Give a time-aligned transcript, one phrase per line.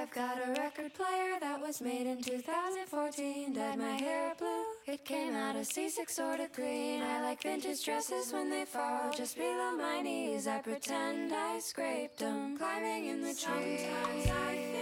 [0.00, 3.52] I've got a record player that was made in 2014.
[3.52, 4.62] Dyed my hair blue.
[4.86, 7.02] It came out a C6 sort of green.
[7.02, 10.46] I like vintage dresses when they fall just below my knees.
[10.46, 13.88] I pretend I scraped them climbing in the trees.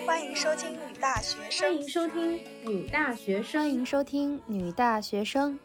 [0.04, 5.58] 欢迎收听女大学生，欢迎收听女大学生，欢迎收听女大学生。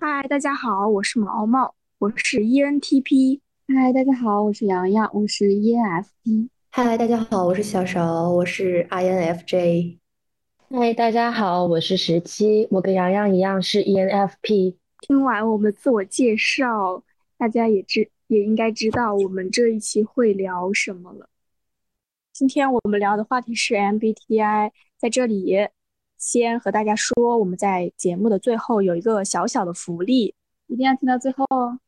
[0.00, 3.40] 嗨，大家好，我是毛毛，我是 ENTP。
[3.70, 6.48] 嗨，大家好，我是洋洋，我是 ENFP。
[6.70, 9.98] 嗨，大家好，我是小勺，我是 INFJ。
[10.70, 14.76] 嗨，大家好，我是十七，我跟洋洋一样是 ENFP。
[15.02, 17.04] 听完我们的自我介绍，
[17.36, 21.28] 大家也知也应该知道我们这一期会聊什么了。
[22.32, 25.68] 今天我们聊的话题是 MBTI，在这里
[26.16, 30.34] 先和大家说，我们在节目的最后有一个小小的福利，
[30.68, 31.78] 一定要听到最后哦。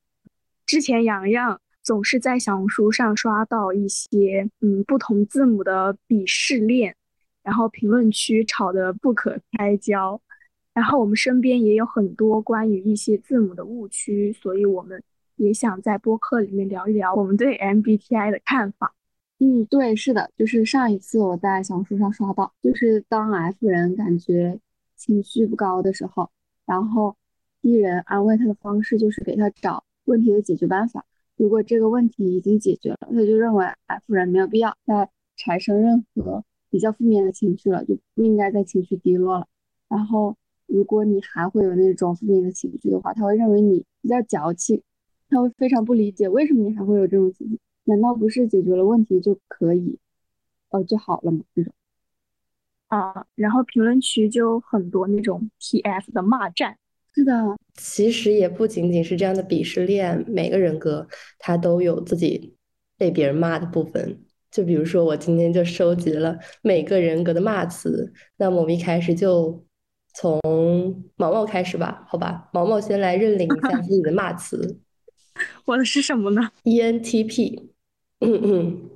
[0.66, 1.58] 之前洋洋。
[1.82, 6.94] 总是在小红书上刷到一些嗯不同字母的鄙视链，
[7.42, 10.20] 然后评论区吵得不可开交。
[10.72, 15.02] 然后我们身边也有很多关于一些字母的误区，所以我们
[15.36, 18.94] 也想在播客里面聊一聊我们对 MBTI 的看法。
[19.40, 24.60] 嗯，对，是的，就是上一次我在小红书上刷到，就是当 F 人感觉
[24.96, 26.30] 情绪不高的时候，
[26.66, 27.16] 然后
[27.62, 31.04] E 人安慰他的方式就是给他找问题的解决办法。
[31.40, 39.48] 如果这个问题已经解决了，他就认为 F 人没有必要再产生任何比较负面的情绪了，就不应该再情绪低落了。
[39.88, 44.82] 然后，如果你还会有那种负面的情绪的话，他会认为你比较矫情，
[45.30, 47.58] 他会非常不理解为什么你还会有这种情绪？
[47.84, 49.98] 难道不是解决了问题就可以，
[50.68, 51.40] 呃，就好了吗？
[51.54, 51.72] 这种
[52.88, 56.76] 啊，然后评论区就很多那种 TF 的骂战。
[57.14, 57.32] 是的，
[57.74, 61.06] 其实也不仅仅是这样的鄙视链，每个人格
[61.38, 62.54] 他都有自己
[62.96, 64.20] 被别人骂的部分。
[64.50, 68.12] 就比如说，我今天就收集了每个人格的骂词。
[68.36, 69.64] 那么我们一开始就
[70.14, 70.40] 从
[71.16, 72.48] 毛毛开始吧，好吧？
[72.52, 74.78] 毛毛先来认领一下自己的骂词。
[75.66, 77.62] 我的是什么呢？ENTP，
[78.20, 78.90] 嗯嗯，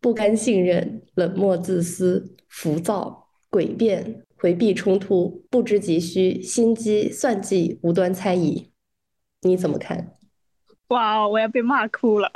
[0.00, 4.25] 不甘信任，冷漠自私，浮躁，诡辩。
[4.46, 8.70] 回避冲突，不知急需，心机算计，无端猜疑，
[9.42, 10.12] 你怎么看？
[10.86, 12.30] 哇，我要被骂哭了！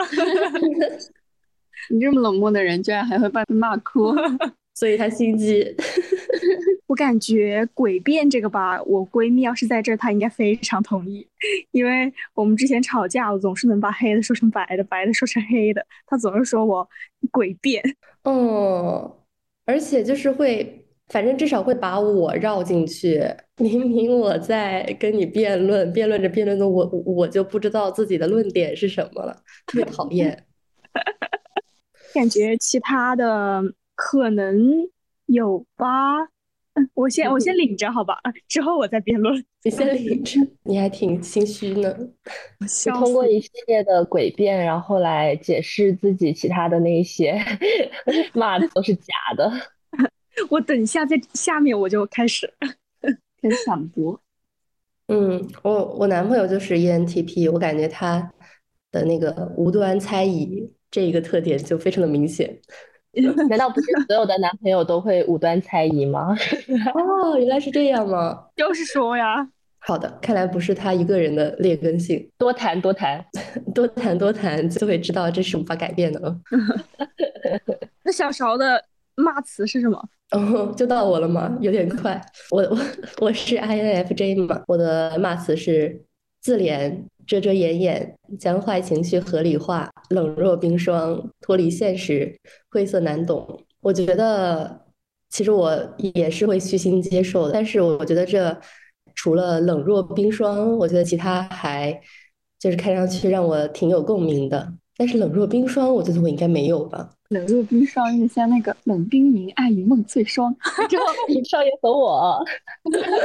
[1.89, 4.13] 你这么冷漠的人，居然还会被骂哭，
[4.75, 5.65] 所以他心机。
[6.89, 11.25] 我感觉诡辩这个吧，我闺蜜要是在这儿，她应该非常同意，
[11.71, 16.89] 因为我们之前吵架，我总是能把黑的说成白的，白的说成黑的，她总是说我
[17.31, 17.81] 诡辩。
[18.25, 19.17] 哦，
[19.65, 20.80] 而且就是会。
[21.11, 23.23] 反正至少会把我绕进去。
[23.57, 30.47] 明明我在跟你辩论，辩论着辩论着，我我就不知道自己的论点是什么了，特别讨厌。
[32.15, 33.63] 感觉其他的
[33.95, 34.89] 可能
[35.27, 35.87] 有吧。
[36.75, 38.17] 嗯，我先我先领着好吧，
[38.47, 39.45] 之后我再辩论。
[39.65, 41.93] 你先领着，你还挺心虚呢。
[42.61, 47.37] 你通过一系列的诡辩，然后来解释自己其他的那些
[48.33, 49.53] 骂的都是假的。
[50.49, 52.53] 我等一下在下面我就开始
[53.41, 54.21] 开始反驳。
[55.09, 58.33] 嗯，我我男朋友就是 ENTP，我感觉他
[58.93, 62.59] 的那个无端猜疑这一个特点就非常的明显。
[63.49, 66.29] 难道不是所有的男朋友都会无端猜疑吗？
[66.95, 68.47] 哦，原来是这样吗？
[68.55, 69.49] 就是说呀。
[69.83, 72.31] 好的，看来不是他一个人的劣根性。
[72.39, 73.25] 多谈多谈，
[73.75, 76.41] 多谈多谈，就会知道这是无法改变的了。
[78.05, 78.85] 那小勺的
[79.17, 80.09] 骂词是什么？
[80.31, 81.57] 哦，就到我了吗？
[81.61, 82.21] 有点快。
[82.51, 82.79] 我我
[83.21, 86.05] 我是 INFJ 嘛，我的骂词是
[86.41, 92.39] 自怜、遮遮掩掩、将坏情绪合理化、冷若冰霜、脱离现实、
[92.71, 93.61] 晦涩难懂。
[93.81, 94.85] 我觉得
[95.31, 95.77] 其实我
[96.15, 98.57] 也是会虚心接受的，但是我觉得这
[99.17, 102.01] 除了冷若冰霜，我觉得其他还
[102.59, 104.73] 就是看上去让我挺有共鸣的。
[104.97, 107.11] 但是冷若冰霜，我觉得我应该没有吧。
[107.31, 110.53] 冷若冰霜，有点像那个冷冰凝，爱与梦最 霜。
[110.89, 111.05] 之后
[111.49, 112.45] 少爷和我，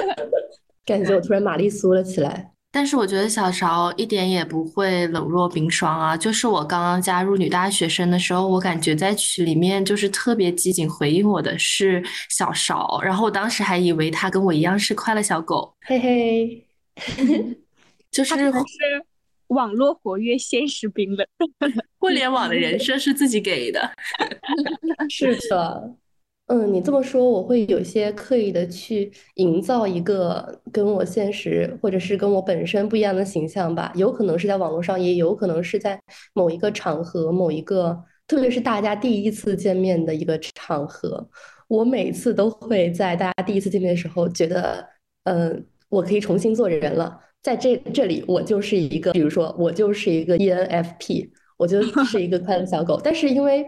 [0.85, 2.51] 感觉我突然玛丽苏了起来。
[2.71, 6.15] 但是我觉得小勺一点也不会冷若冰霜啊。
[6.15, 16.67] 就是我刚刚加入女大学生的时候，我感觉在群里面就是特别机警回应我的是小勺，然后我当时还以为他跟我一样是快乐小狗，嘿嘿，
[18.11, 18.35] 就是。
[19.47, 21.27] 网络活跃，现实冰冷。
[21.99, 23.91] 互联网的人设是自己给的。
[25.09, 25.95] 是的，
[26.47, 33.91] 嗯，你这么说，我会有些刻意的去营造一个跟我现实或者是跟我本身不一样的形象吧。
[33.95, 35.99] 有可能是在网络上，也有可能是在
[36.33, 41.27] 某一个场合、某一个特别是大家第一次见面的一个场合，
[41.67, 44.87] 我每次都会在大家第一次见面的时候觉得，
[45.23, 47.19] 嗯，我可以重新做人了。
[47.45, 52.99] 在这这里，我就是一个，比如说，我就是一个 ENFP，我就 是一个快乐小狗。
[53.03, 53.63] 但是因为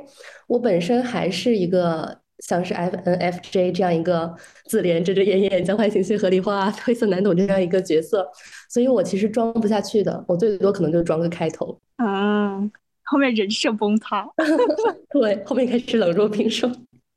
[0.47, 4.35] 我本身还是一个像是 FNFJ 这样一个
[4.65, 8.27] 自怜、遮遮掩掩、将坏情绪合理化、 晦涩难懂这样一个角色，
[8.67, 10.25] 所以我其实装不下去的。
[10.27, 11.79] 我最多可能就装个开头。
[11.97, 12.71] 嗯，
[13.03, 14.27] 后面人设崩塌。
[15.13, 16.75] 对，后面开始冷若冰霜。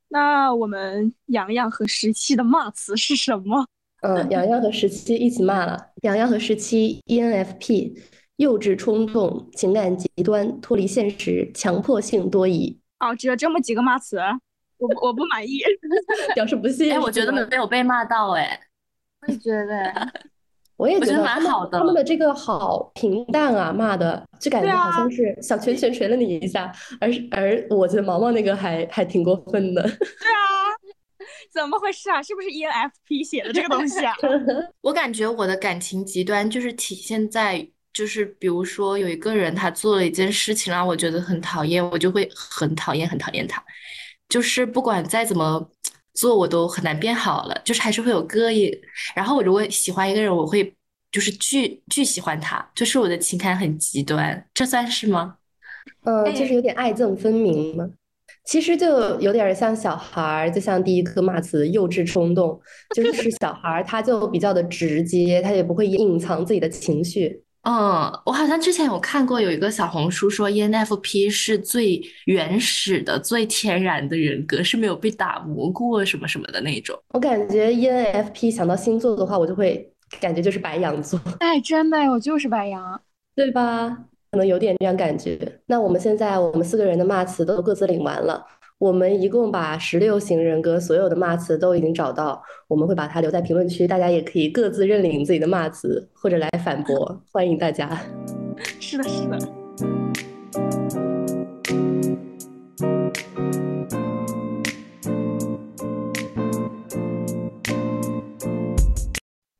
[0.09, 3.65] 那我们洋洋和十七的骂词是什么？
[4.01, 5.91] 嗯，洋洋和十七一起骂了。
[6.01, 7.95] 洋洋和十七 ENFP，
[8.37, 12.79] 幼稚冲动，情感极端，脱离现实，强迫性多疑。
[12.99, 14.17] 哦，只有这么几个骂词，
[14.79, 15.59] 我我不满意，
[16.33, 16.91] 表示不信。
[16.91, 18.59] 哎，我觉得没有被骂到，哎，
[19.21, 20.11] 我也觉得，
[20.77, 21.77] 我也觉得蛮好的。
[21.77, 29.83] 他们的这个好平淡啊，骂的就感觉好像是小拳拳捶了你一下，而而我觉得毛毛那个还还挺过分的。
[29.83, 30.41] 对啊。
[31.51, 32.21] 怎么回事啊？
[32.23, 34.15] 是不是 ENFP 写的这个东西啊？
[34.81, 43.63] 我感觉我的感情极端就是体现在，就是比如说有一个人他做了一件事情让我觉得很讨厌，我就会很讨厌很讨厌他，
[44.29, 45.69] 就是不管再怎么
[46.13, 48.71] 做我都很难变好了，就是还是会有膈应。
[49.15, 50.73] 然后我如果喜欢一个人，我会
[51.11, 55.35] 就是巨巨喜欢他，就是我的情感很极端，这算是吗？
[56.03, 57.89] 呃，就是有点爱憎分明吗？
[58.51, 62.59] 其实就有点像小孩儿，就像第一个骂词“幼稚冲动”，
[62.93, 67.41] 就是 小孩儿他就比较的直接，他也不会隐藏自己的情绪。
[67.61, 77.01] 嗯，我好像之前有看过有一个小红书说 ENFP 是最原始的、最天然的人格，是没有被打磨过什么什么的那种。
[77.13, 79.89] 我感觉 ENFP 想到星座的话，我就会
[80.19, 81.17] 感觉就是白羊座。
[81.39, 83.01] 哎，真的，我就是白羊，
[83.33, 83.97] 对吧？
[84.31, 85.37] 可能有点这样感觉。
[85.65, 88.41] 那我们现在我们四个人的骂词都各自领完了，
[88.77, 97.89] 我们一共把十六型人格所有的骂词都已经找到，我们会把它留在评论区，大家也可以各自认领自己的骂词或者来反驳， 欢迎大家。
[98.79, 99.37] 是的，是的。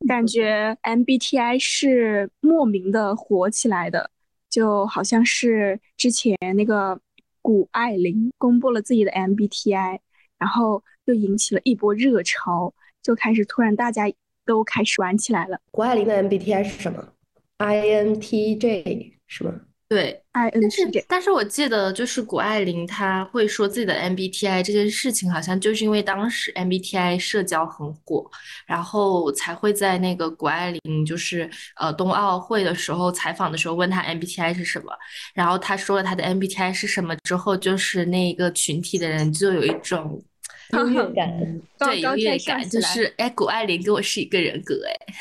[0.08, 4.08] 感觉 MBTI 是莫名的火起来的。
[4.52, 7.00] 就好像是之前那个
[7.40, 9.98] 谷爱凌公布了自己的 MBTI，
[10.38, 14.04] 然后就引起了一波热潮，就开始突然大家
[14.44, 15.58] 都开始玩起来了。
[15.70, 17.14] 谷爱凌的 MBTI 是什么
[17.56, 19.58] ？INTJ 是吗？
[19.94, 21.04] 对，I N T J。
[21.06, 28.24] 但是我记得就是谷爱凌她会说自己的 MBTI 这件事情，好像就是因为当时 MBTI 社交很火，
[28.66, 34.96] 然后才会在那个谷爱凌就是呃冬奥会的时候采访的时候问她 MBTI 是什么，
[35.34, 40.24] 然后她说了她的 MBTI 是什么之后，就是那个群体的人就有一种
[40.72, 45.14] 优越感，对优越感，就是哎谷爱凌跟我是一个人格哎。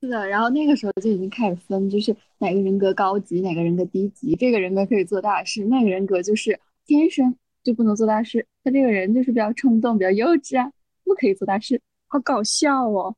[0.00, 4.36] 是的，然后那个时候就已经开始分，就是哪个人格高级，哪个人格低级。
[4.36, 7.34] 这个人格可以做大事，那个人格就是天生
[7.64, 8.46] 就不能做大事。
[8.62, 10.70] 他这个人就是比较冲动，比较幼稚啊，
[11.02, 11.80] 不可以做大事。
[12.06, 13.16] 好搞笑哦！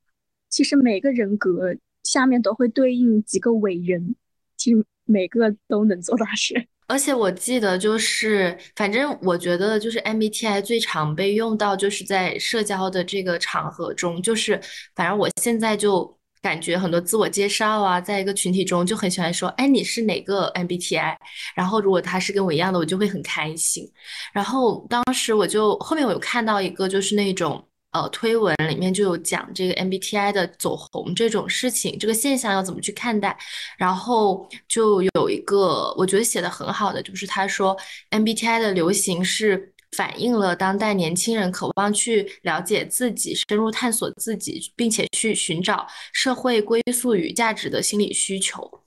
[0.49, 4.15] 其实每个人格下面都会对应几个伟人，
[4.57, 6.67] 其实每个都能做大事。
[6.87, 14.59] 而且我记得就是，反正我觉得就是 MBTI 最常被用到就是在社交的这个场合中，就是
[14.95, 16.19] 反正我现在就。
[16.43, 21.15] 感觉很多自我介绍啊，在一个群体中就很喜欢说，哎，你是哪个 MBTI？
[21.55, 23.87] 然后如果他是跟我一样的，我就会很开心。
[24.33, 33.37] 然后当时我就后面我有看到一个就是那种呃推文里面就有讲这个 MBTI 的走红这种事情，这个现象要怎么去看待？
[33.77, 37.77] 然后就有一个我觉得写的很好的，就是他说
[38.11, 39.75] MBTI 的流行是。
[39.97, 48.83] 反映了当代年轻人渴望去了解自己、深入探索自己，并且去寻找社会归宿与价值的心理需求。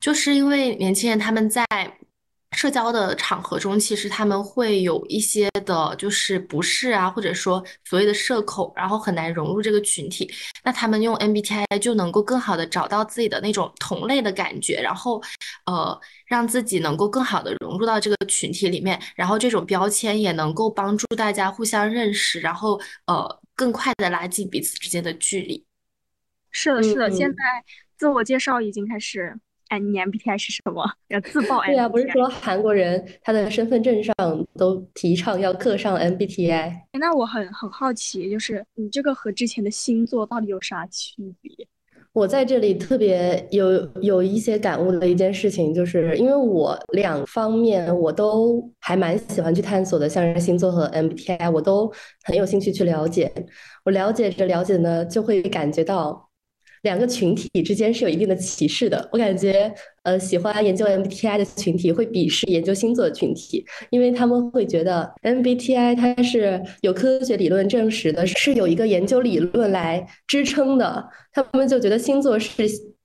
[0.00, 1.64] 就是因为年轻人他们在
[2.56, 10.28] 社交的场合中，其实他们会有一些的，就是不适啊，或者说所谓的社恐，然后很难融入这个群体。
[10.64, 15.22] 那他们用 MBTI 就能够更好的找到自己的那种同类的感觉，然后，
[15.66, 16.00] 呃。
[16.26, 25.64] 让自己能够更好的融入到这个群体里面，然后这种标签也能够帮助大家互相认识，然后呃更快的拉近彼此之间的距离。
[26.50, 27.36] 是的，是的，现在
[27.96, 29.38] 自我介绍已经开始。
[29.68, 30.84] 哎，你 MBTI 是什么？
[31.08, 31.60] 要自报。
[31.64, 34.14] 对呀，不是说韩国人他的身份证上
[34.56, 36.72] 都提倡要刻上 MBTI？
[36.92, 41.52] 那我很很好奇，就是你这个和之前的星座到底有啥区别？
[42.12, 51.92] 我在这里特别有有一些感悟的一件事情，就是因为我两方面我都还蛮喜欢去探索的，像是星座和 MBTI，我都
[52.24, 53.30] 很有兴趣去了解。
[53.84, 56.25] 我了解着了解呢，就会感觉到。
[56.86, 59.08] 两个群体之间是有一定的歧视的。
[59.12, 59.74] 我感觉，
[60.04, 71.04] 呃，喜欢研究 MBTI 的群体会鄙视研究星座的群体，因为他们会觉得 MBTI 它是有科学理论证实的，是有一个研究理论来支撑的。
[71.32, 72.50] 他们就觉得星座是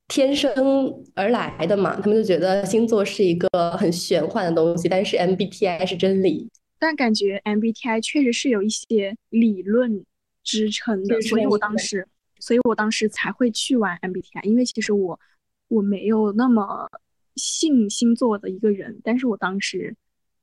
[0.07, 6.47] 天生而来的嘛，他们就觉得星座是一个很玄幻的东西，但是 MBTI 是真理。
[6.77, 10.05] 但感觉 MBTI 确实是有一些理论
[10.43, 12.07] 支撑的，所以我当时。
[12.41, 15.19] 所以我当时才会去玩 MBTI，因为其实我
[15.67, 16.89] 我没有那么
[17.35, 19.95] 信星座的一个人，但是我当时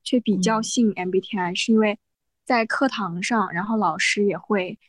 [0.03, 1.99] 却比较信 MBTI，是因为
[2.45, 4.79] 在课堂上，然后老师也会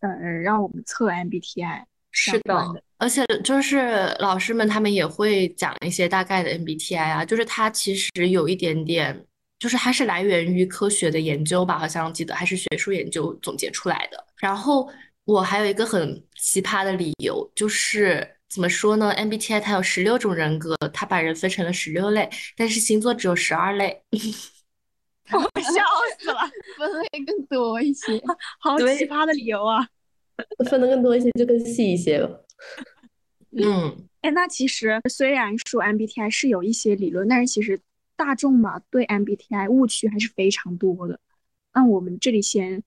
[0.00, 1.82] 呃让我们测 MBTI。
[2.12, 9.26] 是的，而且就是老师们他们也会讲一些大概的 MBTI 啊，就是它其实有一点点，
[9.58, 14.88] 就是它是来源于科学的研究吧，好像记得还是学术研究总结出来的，然后。
[15.24, 24.02] 我还有一个很奇葩的理由，就是怎么说呢？MBTI 它有十六种人格，它把人分成了十六类，但是星座只有十二类。
[25.30, 25.84] 我笑
[26.18, 26.40] 死了，
[26.76, 28.20] 分类更多一些，
[28.58, 29.86] 好奇葩的理由啊！
[30.68, 32.44] 分的更多一些就更细一些了。
[33.52, 37.80] 嗯，哎，那其实虽然说 MBTI 是有一些理论，但是其实
[38.16, 41.20] 大众嘛对 MBTI 误区还是非常多的。
[41.72, 42.82] 那我们这里先。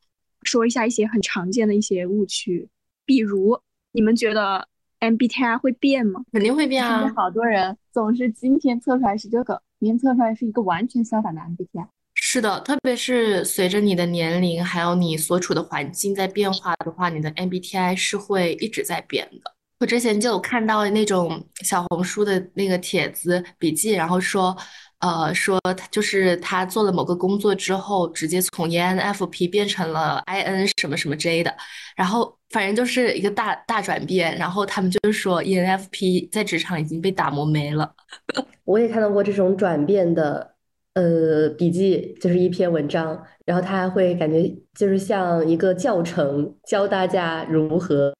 [0.45, 2.69] 说一下一些很常见的一些误区，
[3.05, 3.59] 比如
[3.91, 4.67] 你们觉得
[4.99, 6.23] MBTI 会变吗？
[6.31, 7.11] 肯定会变啊！
[7.15, 11.87] 好多人总是今天测出来是这个，明天测出来是一个完全相反的 MBTI。
[12.13, 19.51] 是的，特别是随着你的年龄还有你所处的环境在变化的话，你的 MBTI 是会一直在变的。
[19.79, 24.55] 我之前就有看到那种小红书的那个帖子笔记，然后说。
[25.05, 31.55] 呃，说他就是他做了某个工作之后，直接从 ENFP 变成了 IN 什么什么 J 的，
[31.95, 34.35] 然后反正就是一个大大转变。
[34.35, 37.93] 然后他们就是说 ENFP 在职场已经被打磨没了。
[38.65, 40.55] 我也看到过这种转变的
[40.95, 48.11] 呃笔记，就是一篇文章，然后他还会感觉就是像一个教程，教大家如何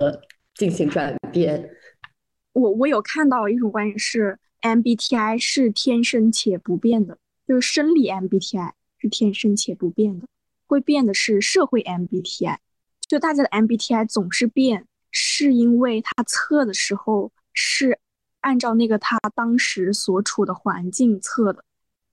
[0.53, 1.67] 进行转变。
[2.53, 4.37] 我我有看到一种观点是。
[4.65, 10.27] MBTI 是天生且不变的，就是生理 MBTI 是天生且不变的，
[10.65, 12.57] 会变的是社会 MBTI。
[13.07, 17.99] 就大家的 MBTI 总是变，是因为他测的时候是
[18.41, 21.63] 按照那个他当时所处的环境测的，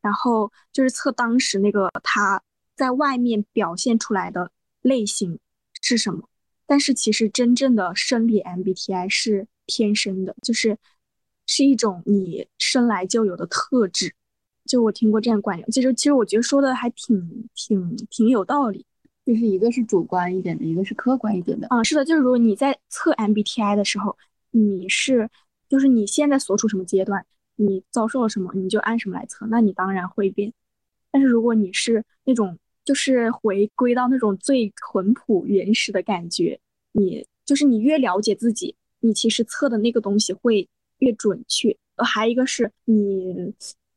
[0.02, 2.42] 然后就是测当时那个他
[2.76, 4.50] 在外面表现出来的
[4.82, 5.38] 类型
[5.80, 6.28] 是什么。
[6.66, 10.76] 但是其实真正的生理 MBTI 是天生的，就是。
[11.54, 14.14] 是一种你生来就有的特质，
[14.64, 18.86] 就我听过这样观点，其实其实我觉得说的还挺挺挺有道理，
[19.26, 21.66] 就是一个是主观一点的，一个是客观一点的。
[21.68, 24.16] 啊，是的，就是如果你在测 MBTI 的时候，
[24.50, 25.28] 你是
[25.68, 30.50] 就是你现在所处什么阶段，你遭受了什么，你就按什么来测，那你当然会变。
[31.10, 36.58] 但是如果你是那种就是回归到那种最淳朴原始的感觉，
[36.92, 40.66] 你就是你越了解自己，你其实测的那个东西会。
[41.02, 43.52] 越准确，呃，还一个是你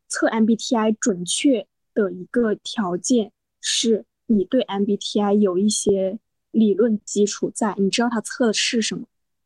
[0.07, 3.31] 测 MBTI 准确的一个条件
[3.61, 6.17] 是你对 MBTI 有一些
[6.49, 9.03] 理论基础在，你知道它测的是什么。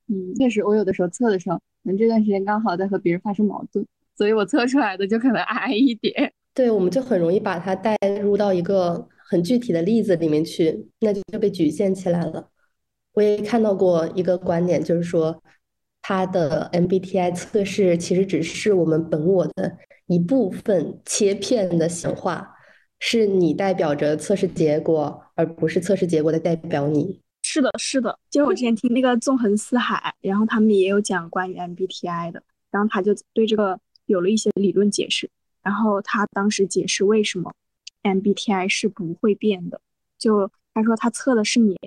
[0.08, 3.86] 嗯，确实，我有的时候测的时候，可能这段时间刚好在和别人发生矛盾，
[4.16, 6.32] 所以我测出来的就可能矮一点。
[6.54, 12.50] 对，我们就很容易把它带入到一个很具体的例子里面去，那就被局限起来了。
[13.14, 15.44] 我也看到过一个观点，就是说。
[16.10, 22.52] 它的 MBTI 测试其实只是我们本我的一部分切片的显化，
[23.00, 27.22] 是你代表着测试结果，而不是测试结果的代表你。
[27.44, 28.18] 是的，是的。
[28.32, 35.30] 就我之前听那个纵横四海，然后他们也有讲关于 MBTI 的，然后他就对这个有了一些理论解释。
[35.62, 37.54] 然后他当时解释为什么
[38.02, 39.80] MBTI 是不会变的，
[40.18, 41.78] 就他说他测的是你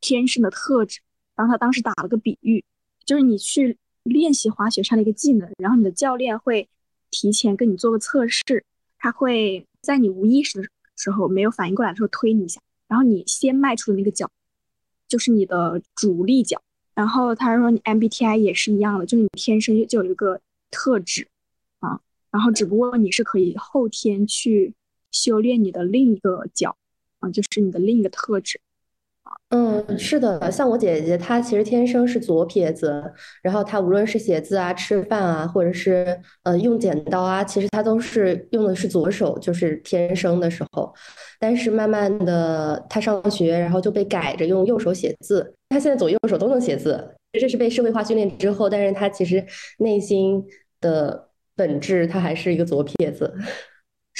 [0.00, 0.98] 天生的特质，
[1.36, 2.64] 然后他当时打了个比喻。
[3.08, 6.68] 就是你去练习滑雪上的一个技能，然后你的教练会
[7.10, 8.62] 提前跟你做个测试，
[8.98, 14.30] 他会在你无意识的时候没有反应过来的时候推你一下，然后你先迈出的那个脚
[15.08, 16.60] 就是你的主力脚。
[16.94, 20.38] 然后他说你 MBTI 也是一样的，就是你天生就有一个
[20.70, 21.26] 特质
[21.80, 21.98] 啊，
[22.30, 24.74] 然后只不过你是可以后天去
[25.10, 26.76] 修炼你的另一个脚
[27.20, 28.60] 啊，就是你的另一个特质。
[29.50, 33.02] 嗯，是的，像我姐姐，她其实天生是左撇子，
[33.42, 40.92] 然后她无论是写字啊、吃饭啊，或者是呃用剪刀啊，其实她都是用的是左手，就是天生的时候。
[41.40, 45.54] 但是慢慢的，她上学，然后就被改着用右手写字。
[45.70, 47.02] 她现在左右手都能写字，
[47.32, 49.42] 这是被社会化训练之后，但是她其实
[49.78, 50.44] 内心
[50.78, 53.32] 的本质，她还是一个左撇子。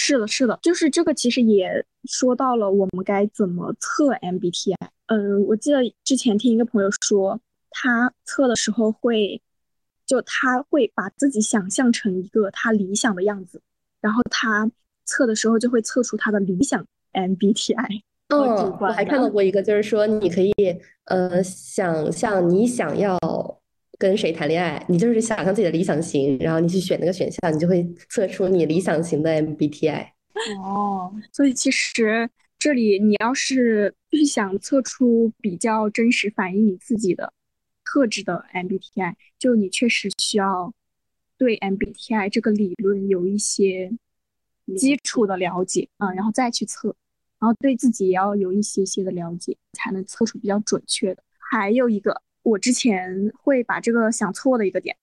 [0.00, 4.76] 是的，是的，就是这个，其实也说到了我们该怎么测 MBTI。
[5.06, 9.42] 嗯，我记得之前听一个朋友说，他测的时候会，
[10.06, 13.60] 就他会把自己想象成一个他理想的样子，
[14.00, 14.70] 然后他
[15.04, 18.02] 测的时候就会测出他的理想 MBTI。
[18.32, 18.38] 嗯，
[18.80, 20.52] 我还看到过一个，就是说你可以
[21.06, 23.18] 呃想象你想要
[23.98, 30.08] 跟谁谈恋爱，你就是想象自己的理想型，然后你去选那个选项，你就会测出你理想型的 MBTI。
[30.62, 32.30] 哦，所以其实。
[32.60, 37.32] 这里你要是就是想测出比较真实反映你自己的
[37.84, 40.74] 特质的 MBTI，就你确实需要
[41.36, 43.92] 对 MBTI 这个理论有一些
[44.76, 46.88] 基础的了解啊，然后再去测，
[47.38, 51.22] 然后对自己也要有一些些的了解，才能测出比较准确的。
[51.38, 54.96] 还有一个，我之前会把这个想错的一个点，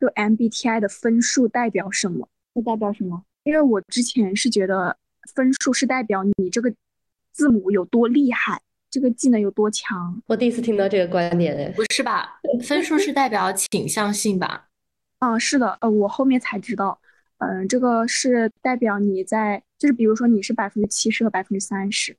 [0.00, 2.28] 就 MBTI 的分数代表什么？
[2.54, 3.24] 它代表什么？
[3.44, 4.96] 因为我之前是觉得
[5.34, 6.72] 分数是代表你这个。
[7.34, 10.22] 字母有多厉害，这个技能有多强？
[10.26, 12.38] 我第一次听到这个观点哎，不是吧？
[12.62, 14.68] 分数是代表倾向性吧？
[15.18, 17.00] 啊，是的，呃，我后面才知道，
[17.38, 22.18] 嗯，这个是代表你在，就是比如说你是百分之七十和百分之三十，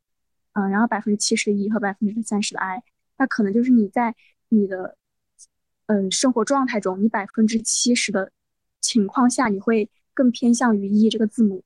[0.54, 2.82] 嗯，然后百分之七十的 E 和百分之三十的 I，
[3.20, 4.16] 那可能就是你在
[4.54, 4.98] 你的，
[5.88, 8.32] 嗯，生活状态中，你百分之七十的
[8.80, 11.64] 情况下，你会更偏向于 E 这个字母，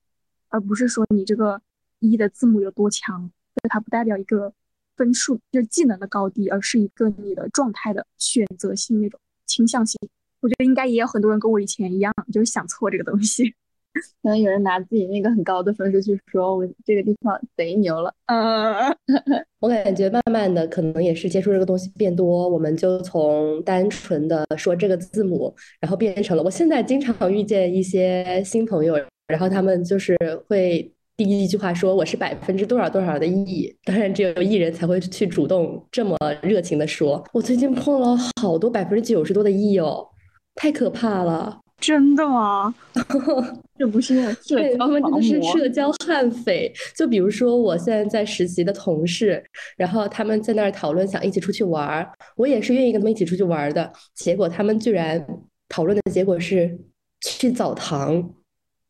[0.50, 1.62] 而不是说你这个
[2.00, 3.30] E 的字母有多强。
[3.70, 4.54] 它不代表一个
[4.96, 10.00] 分数，就是技能的高低，而是一个你的状态的选择性那种倾向性。
[10.40, 13.56] 我觉得应该也有很多人跟我以前一样，就是想错这个东西。
[14.24, 18.14] 可能有人拿自己那个很高的分数去说，我这个地方贼牛了。
[18.28, 18.74] 嗯，
[19.60, 28.96] 我感觉慢慢的可能也是接触这个东西变多，我们就从单纯的说这个字母，然后变成了我现在经常遇见一些新朋友，
[29.28, 30.16] 然后他们就是
[30.48, 30.92] 会。
[31.18, 37.28] 第一句话说我是百分之多少多少的 E，当然只有 E 人才会去主动这么热情的说。
[37.34, 40.08] 我最近碰了好多百分之九十多的 E 哦，
[40.54, 41.60] 太可怕了！
[41.80, 42.74] 真的吗？
[43.78, 46.74] 这不是社交他们真的是社交悍匪。
[46.96, 49.44] 就比如说我现在在实习的同事，
[49.78, 53.94] 然后他们在那儿讨论想一起出去玩儿，我也是愿意跟他们一起出去玩的。
[54.16, 55.24] 结果他们居然
[55.70, 56.78] 讨论的结果是
[57.22, 58.34] 去澡堂，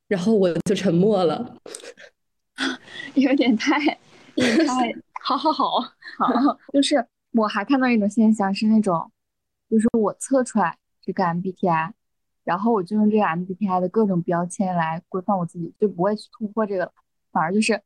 [0.08, 1.58] 然后我就沉默了。
[3.16, 3.98] 有点太，太，
[5.24, 9.12] 好好好好， 就是我还看到一种现象是那种，
[9.70, 11.92] 就是我测出来这个 MBTI，
[12.48, 16.90] 然后我就用这个 MBTI 的各种标签来规范我自己，就不会去突破这个，
[17.30, 17.82] 反而就是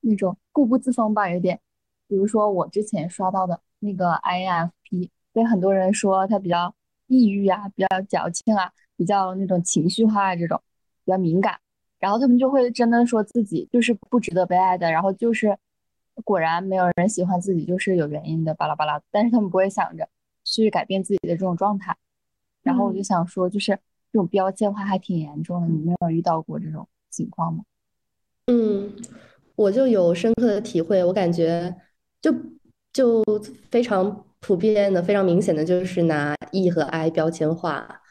[0.00, 1.60] 那种固步自封吧，有点。
[2.08, 6.74] 比如说我之前刷到的那个 INFP，被很多人说他比较
[7.06, 10.60] 抑郁啊，比较矫情啊，比较那种情绪化啊这种，
[11.04, 11.60] 比较敏感。
[12.00, 15.56] 然后他们就会真的说自己就是不值得被爱的，然后就是
[16.24, 19.00] 果然没有人喜欢自己，就是有原因的，巴拉巴拉。
[19.12, 20.08] 但是他们不会想着
[20.42, 21.96] 去改变自己的这种状态。
[22.64, 23.78] 然后我就想说，就是
[24.12, 27.64] 这种标签化还挺严重的，你没有遇到过这种情况吗？
[28.46, 28.92] 嗯，
[29.56, 31.74] 我就有深刻的体会，我感觉
[32.20, 32.34] 就
[32.92, 33.24] 就
[33.70, 38.02] 非常普遍的、非常明显的就是拿 E 和 I 标签化，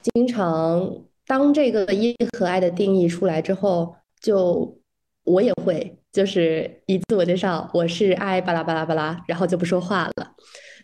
[0.00, 1.04] 经常。
[1.26, 4.80] 当这个 E 和 I 的定义出来之后，就
[5.22, 10.34] 我也会就是一自我介绍，我是 I 巴拉巴拉巴拉，然后就不说话了，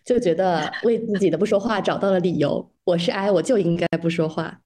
[0.07, 2.65] 就觉得为自己的不说话找到了理由。
[2.85, 4.57] 我是 I，我就应该不说话，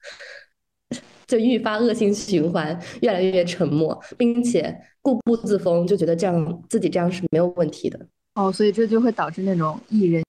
[1.25, 7.99] 就愈发恶性循环，越来越沉默，并且固步自封，就觉得这样自己这样是没有问题的。
[8.35, 10.23] 哦，所以这就会导致那种 E 人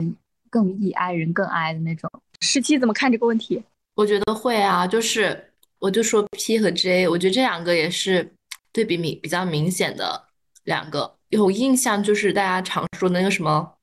[0.48, 2.11] 更 E，I 人更 I 的那种。
[2.40, 3.62] 十七怎么看这个问题？
[3.96, 8.33] 我觉得会啊，就是我就说 P 和 J，我觉得这两个也是
[8.72, 10.25] 对比明比较明显的
[10.64, 11.18] 两个。
[11.29, 13.75] 有印象就是大家常说的那个什么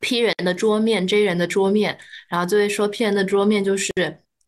[0.00, 3.92] P 人的桌面，J 人的桌面，然后就会说 P 人的桌面就是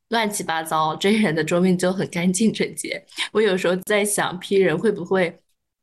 [0.08, 3.04] 乱七八糟，J 人的桌面就很干净整洁。
[3.32, 5.40] 我有时候在想，P 人会不会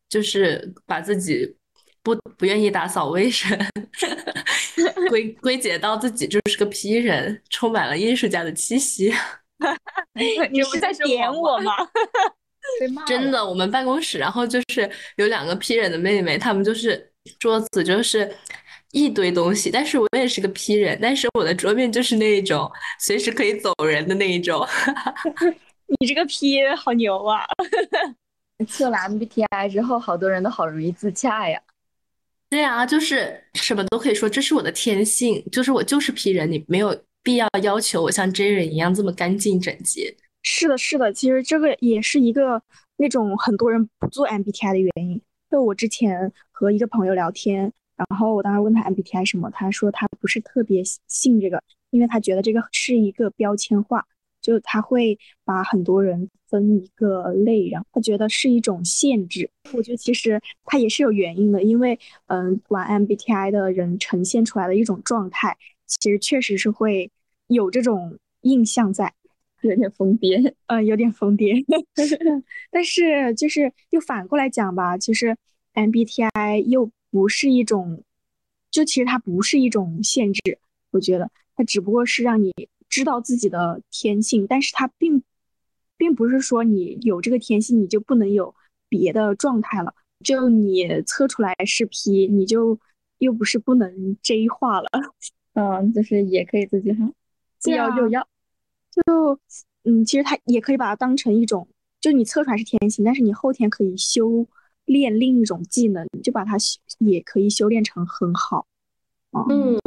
[0.09, 1.55] 就是把自己
[2.01, 3.57] 不不愿意打扫卫生？
[5.09, 9.13] 归归结到自己就是个 P 人，充满了艺术家的气息。
[10.51, 11.71] 你是在点我吗？
[13.07, 18.29] 真的，我们办公室，然后就是有两个 P 人的妹妹，她们就是桌子就是
[18.97, 24.65] 一堆东西，但是我也是个 P 人，但是我的桌面就是那一种随时可以走人的那一种。
[25.99, 27.45] 你这个 P 好牛啊！
[28.67, 31.61] 测了 MBTI 之后，好多人都好容易自洽呀。
[32.49, 40.15] 对啊，就是什么都可以说，这是我的天性，就是我就是 P 人，你没有必要要求我像真人一样这么干净整洁。
[40.43, 42.61] 是的，是的，其实这个也是一个
[42.97, 45.21] 那种很多人不做 MBTI 的原因。
[45.49, 54.05] 就我之前和一个朋友聊天，然后我当时问他 MBTI 什么，他说他不是特别信这个，因为他觉得这个是一个标签化。
[54.39, 59.49] 就他会把很多人分一个类，然后他觉得是一种限制。
[59.73, 67.11] 我觉得其实他也是有原因的，因为嗯，玩 MBTI 的人呈现出来的一种状态，其实确实是会
[67.47, 69.11] 有这种印象在，
[69.63, 71.65] 有点疯癫，嗯，有点疯癫。
[72.71, 75.35] 但是就是又反过来讲吧，其实
[75.73, 78.03] MBTI 又不是一种，
[78.71, 80.59] 就其实它不是一种限制，
[80.91, 82.51] 我觉得它只不过是让你。
[82.89, 85.21] 知道自己的天性，但是它并
[85.97, 88.55] 并不是说你有这个天性，你就不能有
[88.87, 89.93] 别的状态了。
[90.23, 92.79] 就你测出来是 P，你就
[93.17, 94.87] 又不是不能 J 化了。
[95.53, 97.11] 嗯，就是也可以自己哈，
[97.59, 98.25] 既要又要。
[98.91, 99.37] 就
[99.83, 101.67] 嗯，其实它也可以把它当成一种，
[101.99, 104.47] 就你测出来是天性，但是你后天可以修
[104.87, 106.57] 炼另一种技能，就把它
[106.97, 108.65] 也可以修炼成很好。
[109.49, 109.79] 嗯，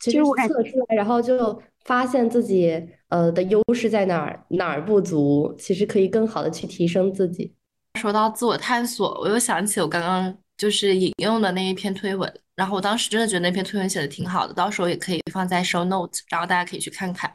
[0.00, 1.62] 其实我测出来，然后就。
[1.86, 7.54] 发现自己呃的优势在哪儿，哪儿不足，其实可以更好的去提升自己。
[7.98, 17.34] 说到自我探索，我又想起我刚刚就是引用的那一篇推文，然后我当时真的觉得那篇推文写的挺好的，到时候也可以放在 show note，然后大家可以去看看。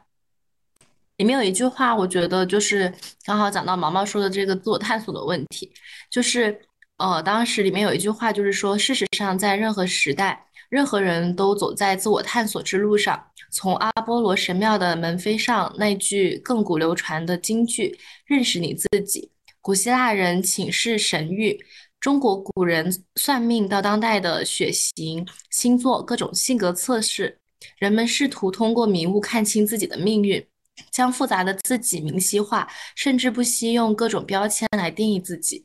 [1.16, 5.72] 里面有一句话，我觉得就是刚好讲到毛毛说的这个自我探索的问题，
[6.08, 6.56] 就是
[6.98, 10.42] 呃，当时里面有一句话，就是说，事实上在任何时代。
[10.68, 13.24] 任何人都走在自我探索之路上。
[13.52, 19.30] 从阿波罗神庙的门扉上那句亘古流传的金句“认识你自己”，
[19.62, 21.56] 古希腊人请示神谕，
[22.00, 27.38] 中国古人算命，到当代的血型、星座、各种性格测试，
[27.78, 30.44] 人们试图通过迷雾看清自己的命运，
[30.90, 35.64] 将复杂的自己明晰化，甚至不惜用各种标签来定义自己。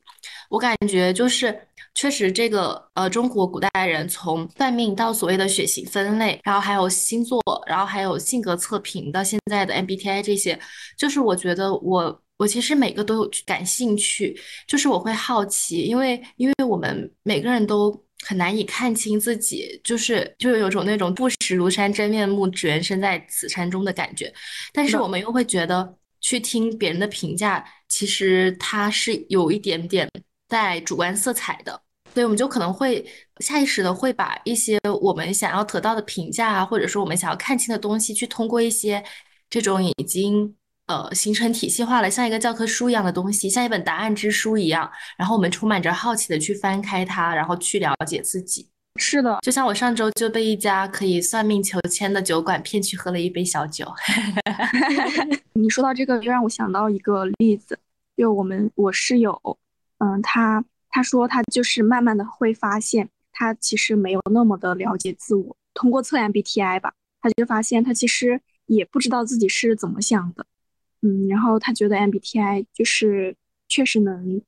[0.51, 1.67] 我感觉就是。
[1.93, 10.57] 确实，这个呃，中国古代人从算命到所谓的血型分类，然后还有星座，然后还有性格测评，到现在的 MBTI 这些，
[10.97, 17.91] 就是我觉得我我其实每个都有感兴趣，就是我会好奇，因为因为我们每个人都
[18.25, 24.33] 很难以看清自己，就是就有种那种不识庐山真面目，只缘身在此山中的感觉，
[24.71, 30.09] 但是我们又会觉得去听别人的评价，其实它是有一点点。
[30.51, 31.71] 带主观色彩的，
[32.13, 33.05] 所以我们就可能会
[33.39, 39.01] 下意识的会把一些我们想要得到的评价啊，或者说我们想要看清的东西，去通过一些
[39.49, 40.53] 这种已经
[40.87, 48.67] 呃形成体系化了，像一个教科书一样的东西，像一本答案之书一样，然后我们充满着好奇的去翻开它，然后去了解自己。
[48.97, 53.85] 是的，就像我上周就被一家可以算命求签的酒馆骗去喝了一杯小酒。
[55.55, 57.79] 你说到这个，又让我想到一个例子，
[58.17, 59.57] 就我们我室友。
[60.03, 65.55] 嗯，他他说他就是慢慢的会发现，他其实没有那么的了解自我。
[65.75, 70.47] 通过测 MBTI 吧，他就发现他其实也不知道自己是怎么想的。
[71.03, 73.35] 嗯，然后他觉得 MBTI 就是
[73.67, 74.41] 确实能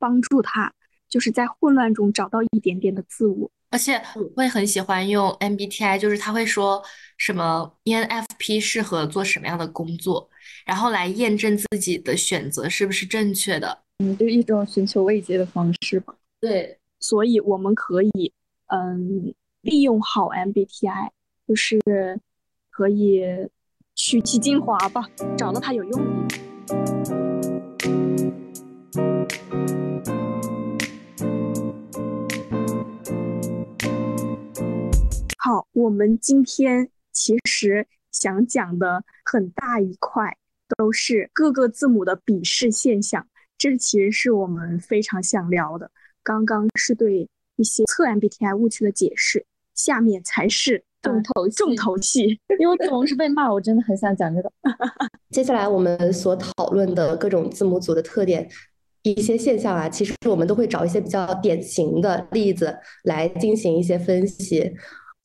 [0.00, 0.72] 帮助他，
[1.08, 3.48] 就是在混乱中找到一点点的自我。
[3.70, 6.82] 而且我会很喜欢用 MBTI，就是他会说
[7.18, 10.28] 什么 ENFP 适合做什么样的工作，
[10.64, 13.85] 然后来验证自己的选择是不是正确的。
[13.98, 16.14] 嗯，就一种寻求慰藉的方式吧。
[16.38, 18.30] 对，所以我们可以，
[18.66, 21.08] 嗯，利用好 MBTI，
[21.48, 21.80] 就是
[22.70, 23.24] 可以
[23.94, 26.46] 取其精华吧，找到它有用的地方。
[35.38, 40.36] 好，我们今天其实想讲的很大一块，
[40.76, 43.26] 都是各个字母的鄙视现象。
[43.58, 45.90] 这其实是我们非常想聊的。
[46.22, 52.38] 刚刚是对一些测 MBTI 误区的解释，下面才是重头重头戏。
[52.58, 54.52] 因为总是被骂，我真的很想讲这个。
[55.30, 58.48] 接下来我们所讨论的各种字母组的特点、
[59.02, 64.74] 一些现象啊，其实我们都会找一些比较典型的例子来进行一些分析，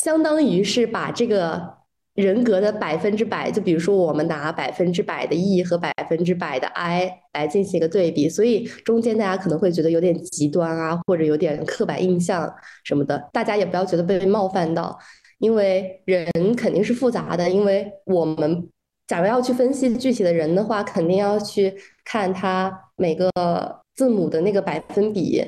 [0.04, 1.81] 相当于是把这个
[2.22, 12.54] 人格的百分之百，就比如说我们拿百分之百的 E 和百分之百的 I 来进行一个对比，所以中间大家可能会觉得有点极端啊，或者有点刻板印象
[12.84, 14.98] 什么的，大家也不要觉得被冒犯到，
[15.40, 18.70] 因为人肯定是复杂的，因为我们
[19.08, 21.74] 假如要去分析具体的人的话，肯定要去
[22.06, 23.30] 看他每个
[23.96, 25.44] 字母的那个百分比。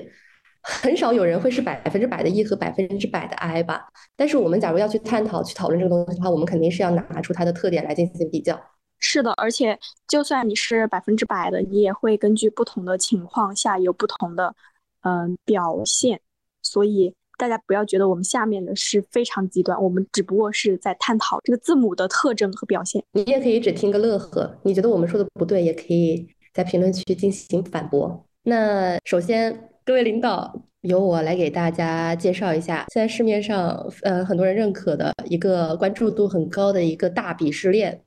[0.63, 3.85] 很少有人会是百分之百的 E 和百分之百的 I 吧？
[4.15, 8.57] 但是我们假如要去探讨、去讨论这个东西的话，我们肯定是要拿出它的特点来进行比较。
[8.97, 14.55] 是的，而且就算你是百分之百的，你也会根据不同的情况下有不同的
[15.01, 16.21] 嗯表现。
[16.61, 23.03] 所以大家不要觉得我们下面的是非常极端，我们只不过是在探讨这个字母的特征和表现。
[23.11, 28.25] 你也可以只听个乐呵，你觉得我们说的不对，也可以在评论区进行反驳。
[28.43, 29.71] 那首先。
[29.85, 38.01] 各位领导，由我来给大家介绍一下，现在市面上呃很多人认可的一个关注度很高的一个大鄙视链。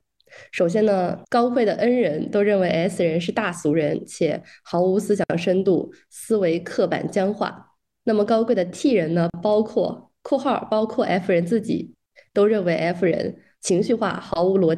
[0.52, 7.72] 首先呢，高贵的 N 人都认为 S 人是大俗人，且毫无思想深度，思维刻板僵化。
[8.04, 11.94] 那么高贵的 T 人呢，包括括号包括 F 人自己，
[12.32, 14.74] 都认为 F 人情绪化，毫无逻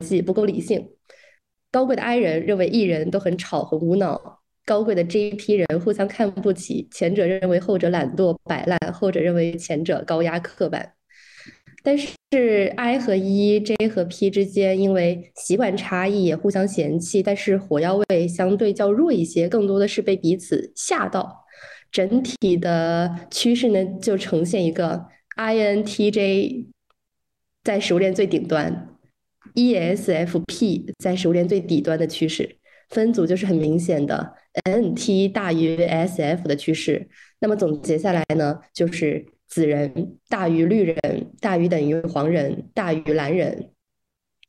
[0.00, 0.90] 辑，不够理性。
[1.70, 4.42] 高贵的 I 人认为 E 人都很吵，很无脑。
[4.64, 10.94] 高贵的这一批人互相看不起，前者认为后者懒惰摆烂，后者认为前者高压刻板。
[11.82, 21.44] 但是 I 和 E、J 和 P 之间因为习惯差异也互相嫌弃，但是火药味相对较弱一些，更多的是被彼此吓到。
[21.92, 25.04] 整体的趋势呢，就呈现一个
[25.36, 26.68] INTJ
[27.62, 28.88] 在食物链最顶端
[29.54, 32.56] ，ESFP 在食物链最底端的趋势。
[32.88, 34.34] 分组就是很明显的。
[34.64, 37.08] N T 大于 S F 的趋势，
[37.40, 40.96] 那么总结下来呢，就是紫人大于绿人，
[41.40, 43.70] 大于等于黄人，大于蓝人。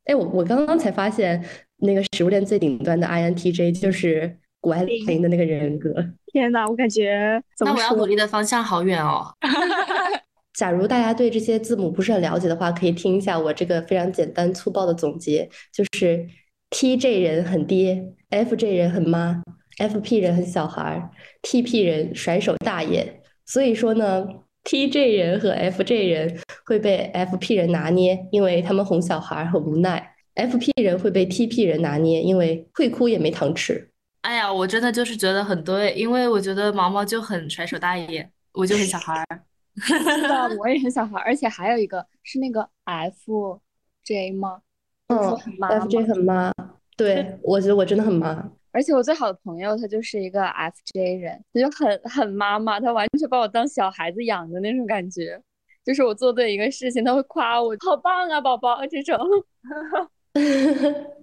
[0.05, 1.43] 哎，我我刚刚才发现，
[1.77, 5.91] 那个食物链最顶端的 I N T J 就是谷爱凌的那个人格。
[6.31, 9.33] 天哪，我感觉那我要努力的方向好远哦。
[10.53, 16.25] 假如大家对这些字母不是很了解的话，可以听一下我这个非常简单粗暴的总结，就是
[16.69, 19.41] T J 人很爹，F J 人很妈。
[19.77, 21.09] FP 人很小孩
[21.41, 23.05] ，TP 人甩手大爷，
[23.45, 24.25] 所以说呢
[24.63, 33.91] ，TJ 人和 FJ 人会被 FP 人拿捏，因为他们哄小孩很无奈；FP 人会被 TP 人拿捏，因为会哭也没糖吃。
[34.21, 39.23] 哎呀，我真的就是觉得很对，因为我觉得毛毛就很甩手大爷，我就很小孩。
[39.75, 44.61] 是的， 我也很小孩儿，而且还有一个是那个 FJ 吗？
[45.09, 45.17] 嗯
[45.59, 46.51] ，FJ 很妈，
[46.95, 48.49] 对 我觉得我真的很妈。
[48.75, 55.41] 而且我最好的朋友他就是一个 FJ 人，他就很很妈妈，他完全把我当小孩子养的那种感觉。
[55.85, 59.17] 就是我做对一个事情，他会夸我，好棒啊，宝宝这种。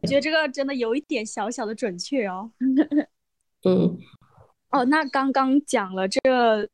[0.01, 2.51] 我觉得这个真的有一点小小的准确哦。
[3.69, 3.99] 嗯，
[4.71, 6.67] 哦，那刚刚讲了这个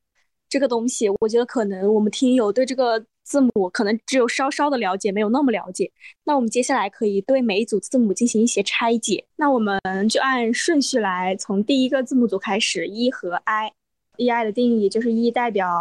[0.47, 3.05] 这个东西，我觉得可能我们听友对这个。
[3.29, 5.91] 字母可能只有稍稍的了解，没有那么了解。
[6.23, 9.23] 那我们接下来可以对每一组字母进行一些拆解。
[9.35, 13.71] 那我们就按顺序来，从第一个字母组开始，E 和 I。
[14.17, 15.79] E I 的定义就是 E 代表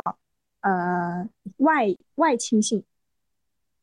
[0.61, 2.85] 呃外外倾性，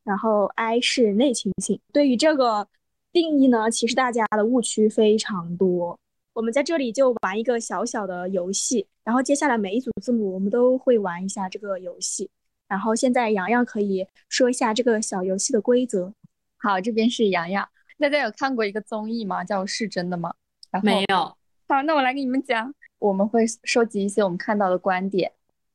[0.04, 1.80] 然后 I 是内倾性。
[1.92, 2.68] 对于这个
[3.12, 5.98] 定义呢，其实大家的误区非常多。
[6.34, 12.30] 我们在这里就玩一个小小的游戏，然后接下来每一组字母我们都会玩一下这个游戏。
[12.68, 16.12] 然后现在洋洋可以说一下这个小游戏的规则。
[16.58, 17.68] 好，这边是洋洋。
[17.98, 19.44] 大家有看过一个综艺吗？
[19.44, 20.34] 叫《是真的吗》？
[20.82, 21.36] 没有。
[21.68, 22.74] 好，那我来给你们讲。
[22.98, 25.30] 我们会收集一些我们看到的观点，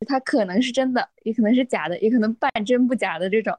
[0.08, 3.56] 它可能是真的，也可能是假的，也可能半真不假的这种。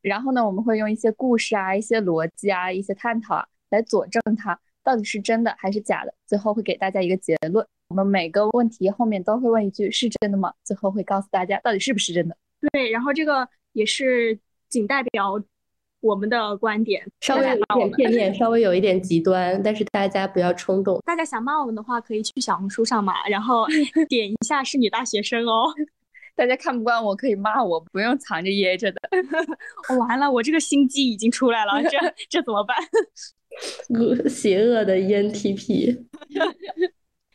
[0.00, 6.14] 然后呢，我们会用一些故事啊、一些逻辑啊、一些探讨啊来佐证它到底是真的还是假的。
[6.26, 7.66] 最后会给大家一个结论。
[7.88, 10.54] 我们每个问题后面都会问一句“是真的吗”？
[10.64, 12.36] 最后会告诉大家到底是不是真的。
[12.72, 14.38] 对，然后这个也是
[14.68, 15.42] 仅代表
[16.00, 21.00] 我们的观点，稍微有点片面，稍微有一点极端，但是大家不要冲动。
[21.04, 23.66] 大家想骂我们的话，可以去小红书上骂，然后
[24.08, 25.72] 点一下是女大学生哦。
[26.36, 28.98] 大家看不惯我可以骂我，不用藏着掖着的。
[29.96, 31.96] 完了，我这个心机已经出来了，这
[32.28, 32.76] 这怎么办？
[34.28, 36.04] 邪恶的 ENTP。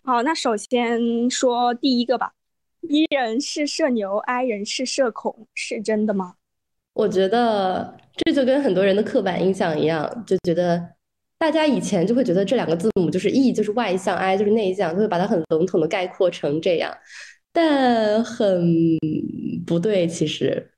[0.04, 2.34] 好，那首先说第一个吧。
[2.82, 6.36] E 人是社牛，I 人是社恐，是真的吗？
[6.94, 10.96] 我觉得这就跟很多人的刻板印象一样，就觉得
[11.38, 16.98] 大家以前就会觉得这两个字母就是 E 就是外向，I 就是内向，就会把它很笼统的概括成这样，
[17.52, 18.98] 但很
[19.66, 20.72] 不对，其实。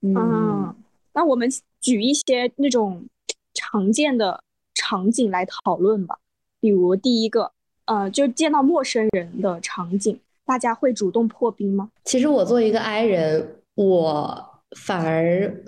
[0.00, 0.74] 嗯，
[1.12, 1.50] 那我们
[1.80, 3.04] 举一些那种
[3.52, 4.42] 常见的
[4.74, 6.18] 场景来讨论吧，
[6.60, 7.50] 比如第一个，
[7.86, 11.90] 呃，就见到陌生人的场景，大家会主动破冰吗？
[12.04, 15.62] 其实我作为一个 I 人，我反而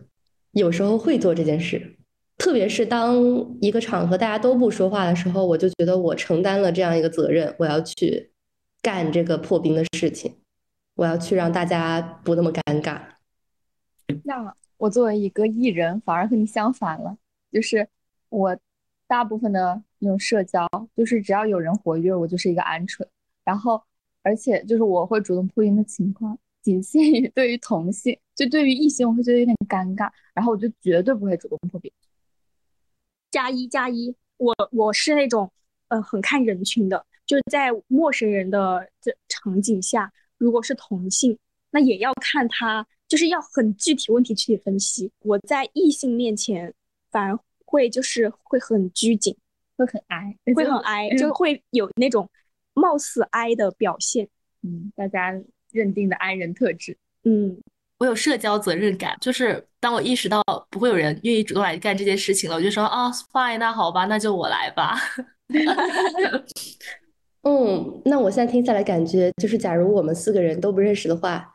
[0.52, 1.98] 有时候会做这件事，
[2.38, 3.14] 特别是当
[3.60, 8.32] 一个场合大家都不说话的时候，我就觉得我承担了这样一个责任，我要去
[8.80, 10.34] 干这个破冰的事情，
[10.94, 13.02] 我要去让大家不那么尴尬。
[14.24, 17.18] 那我作为一个艺人，反而和你相反了，
[17.52, 17.86] 就是
[18.30, 18.56] 我
[19.06, 20.66] 大部分的那种社交，
[20.96, 23.04] 就是只要有人活跃，我就是一个鹌鹑。
[23.44, 23.82] 然后，
[24.22, 31.90] 而且就是我会主动破音的情况，仅限于对于同性，就对于异性，我会觉得有点尴尬，然后我就绝对不会主动破冰。
[33.30, 35.50] 加一加一，我我是那种
[35.88, 41.38] 呃很看人群的，就是在陌生人的这场景下，如果是同性，
[41.70, 42.86] 那也要看他。
[43.08, 45.10] 就是要很具体问题具体分析。
[45.22, 46.72] 我在异性面前
[47.10, 49.36] 反而会就是会很拘谨，
[49.76, 52.30] 会很挨，会很挨，就会有那种
[52.74, 54.28] 貌似哀的表现。
[54.62, 55.32] 嗯，大家
[55.72, 56.96] 认定的哀人特质。
[57.24, 57.58] 嗯，
[57.98, 64.96] 我有社交责任感，就是当我意识到不会有人愿意主动来干这件事情了，我就说啊，fine，那好吧，那就我来吧。
[67.42, 71.50] 嗯，那我现在听下来感觉就是，假如我们四个人都不认识的话。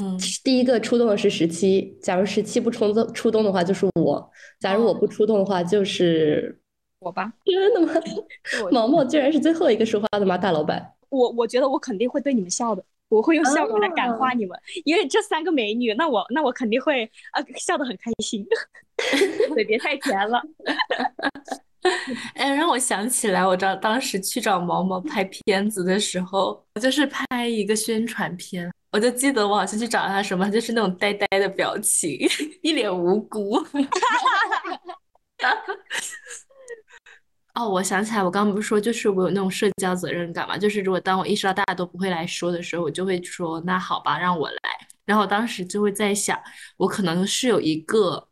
[0.00, 1.98] 嗯，第一个出动的是十七。
[2.00, 4.32] 假如十七不冲动出动的话，就是我。
[4.58, 6.58] 假如我不出动的话，就是
[7.02, 7.32] 我吧？
[7.44, 7.92] 真的吗？
[8.70, 10.38] 毛毛居然是最后一个说话的吗？
[10.38, 18.46] 大老板，我我觉得我肯定会对你们笑的，我会用笑容来感化你们，因为这三个美女，那我那我肯定会啊笑得很开心，
[19.54, 20.40] 嘴别太甜了。
[22.34, 28.70] 哎，让我想起来，我找当时去找毛毛拍片子的时候，我就是拍一个宣传片。
[28.92, 32.16] 我就记得我好像去找他什么，就是那种呆呆的表情，
[32.62, 33.56] 一脸无辜。
[37.54, 44.56] 哦，我想起来，我刚刚不是说，就是我有那种社交责任感嘛，就是如果当我意识到大家都不会来说的时候，我就会说那好吧，让我来。
[45.04, 46.40] 然后当时就会在想，
[46.78, 48.26] 我可能是有一个，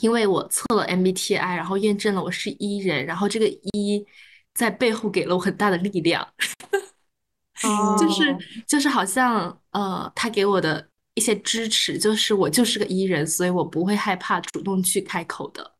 [0.00, 4.04] 因为我测了 MBTI，然后验证了我是 E 人，然后这个 E
[4.52, 6.26] 在背后给了我很大的力量。
[7.98, 8.36] 就是
[8.66, 15.72] 就是好像呃，他给我的一些支持，就是我就是个 E 人，所以我不会害怕主动去开口的。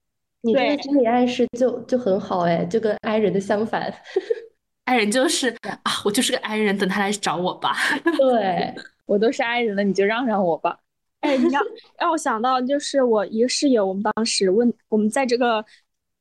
[0.42, 3.92] 你这个心理暗示就就很好哎，就跟 I 人的相反。
[4.84, 7.76] I 人就是啊，我就是个 I 人，等他来找我吧。
[8.18, 8.74] 对
[9.06, 10.78] 我都是 I 人了，你就让让我吧。
[11.20, 11.62] 哎，你让
[11.98, 15.64] 让我想到就是我一个室友，我们当时问我们在这个。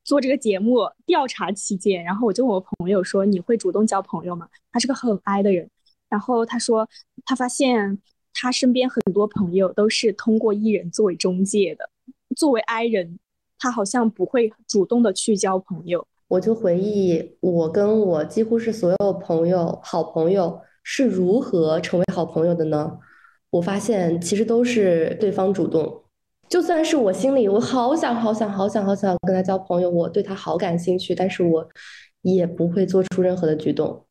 [0.03, 5.69] 做这个节目调查期间，然后我就问我朋友说：“你会主动交朋友吗？”他是个很 I 的人，
[6.10, 6.89] 然后他说
[7.23, 7.99] 他发现
[8.34, 11.88] 他身边很多朋友都是通过 E 人作为中介的。
[12.36, 13.19] 作为 I 人，
[13.62, 16.04] 他好像不会主动的去交朋友。
[16.28, 22.97] 我就回忆我跟我几乎是所有朋友好朋友是如何成为好朋友的呢？
[23.52, 26.04] 我发现其实都是对方主动。
[26.50, 31.67] 就算是我心里我好想好想好想好想跟他交朋友，我对他好感兴趣，但是我
[32.24, 34.04] 也不会做出任何的举动。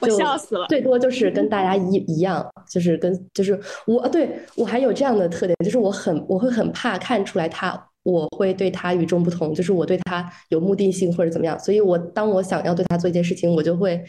[0.00, 14.04] 我笑死了，最多就是跟大家一 一样，就是跟就是我对我还有这样的特点，就是我很我会很怕看出来他我会对他与众不同，就是我对他有目的性或者怎么样，所以我当我想要对他做一件事情，我就会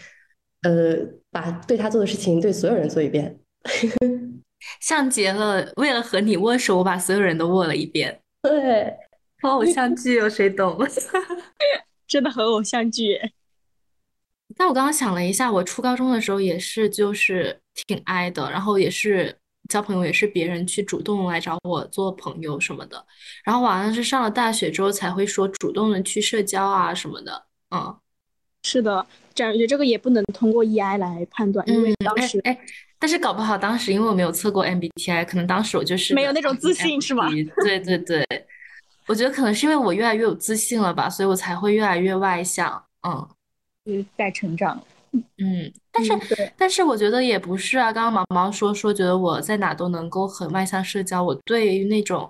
[0.61, 0.97] 呃
[1.31, 3.39] 把对他做的事情对所有人做一遍。
[4.81, 8.21] 像极了，为了和你握手，我把所有人都握了一遍。
[8.41, 8.95] 对，
[9.41, 10.77] 好偶像剧哦，谁懂？
[12.07, 13.19] 真的很偶像剧。
[14.57, 19.35] 但我刚刚想了一下，我初高中的时候也是，就是挺哀的，然后也是
[19.69, 23.05] 交朋友，也是别人去主动来找我做朋友什么的。
[23.43, 27.45] 然后好像是上了大学之后才会说主动的去社交啊什么的。
[27.71, 27.95] 嗯，
[28.63, 32.57] 是的，感觉这个也不能通过 EI 来判断，因为当时哎。
[32.97, 37.29] 但是搞不好当时因为我没有测过 MBTI，可能当时我就是没有那种自信，是吗？
[37.61, 38.25] 对对对，
[39.05, 42.83] 我觉得可能是因为我越来越有自信了吧，所以我才会越来越外向。
[43.05, 43.27] 嗯，
[43.85, 44.81] 嗯，在成长。
[45.37, 46.13] 嗯，但是
[46.57, 47.91] 但是我觉得也不是啊。
[47.91, 52.29] 刚刚毛毛说说觉得我在哪都能够很外向社交，我对于那种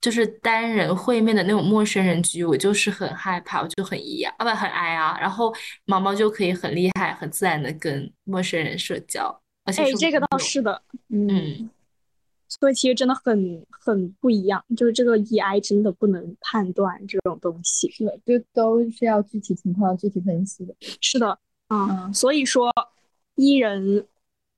[0.00, 5.18] 就是单人会面的那种陌生人局，我就是很害怕，我就很一啊，不很矮啊。
[5.20, 5.52] 然后
[5.84, 9.40] 毛毛就可以很厉害、很自然的跟陌生人社交。
[9.64, 11.70] 哎，这个倒是的，嗯，
[12.48, 21.38] 所以其实真的很很不一样，就是这个 E I 真的不能判断这种东西，是的，就都是要具体情况具体分析的，是的，
[21.72, 22.70] 嗯，所以说
[23.36, 24.06] ，E 人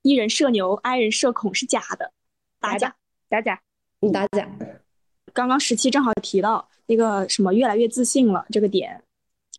[0.02, 2.10] E 人社牛，I 人社恐是假的，
[2.58, 2.96] 打假，
[3.28, 3.60] 打假，
[4.00, 4.48] 你打假，
[5.32, 9.00] 刚刚十七正好提到那个什么越来越自信了这个点，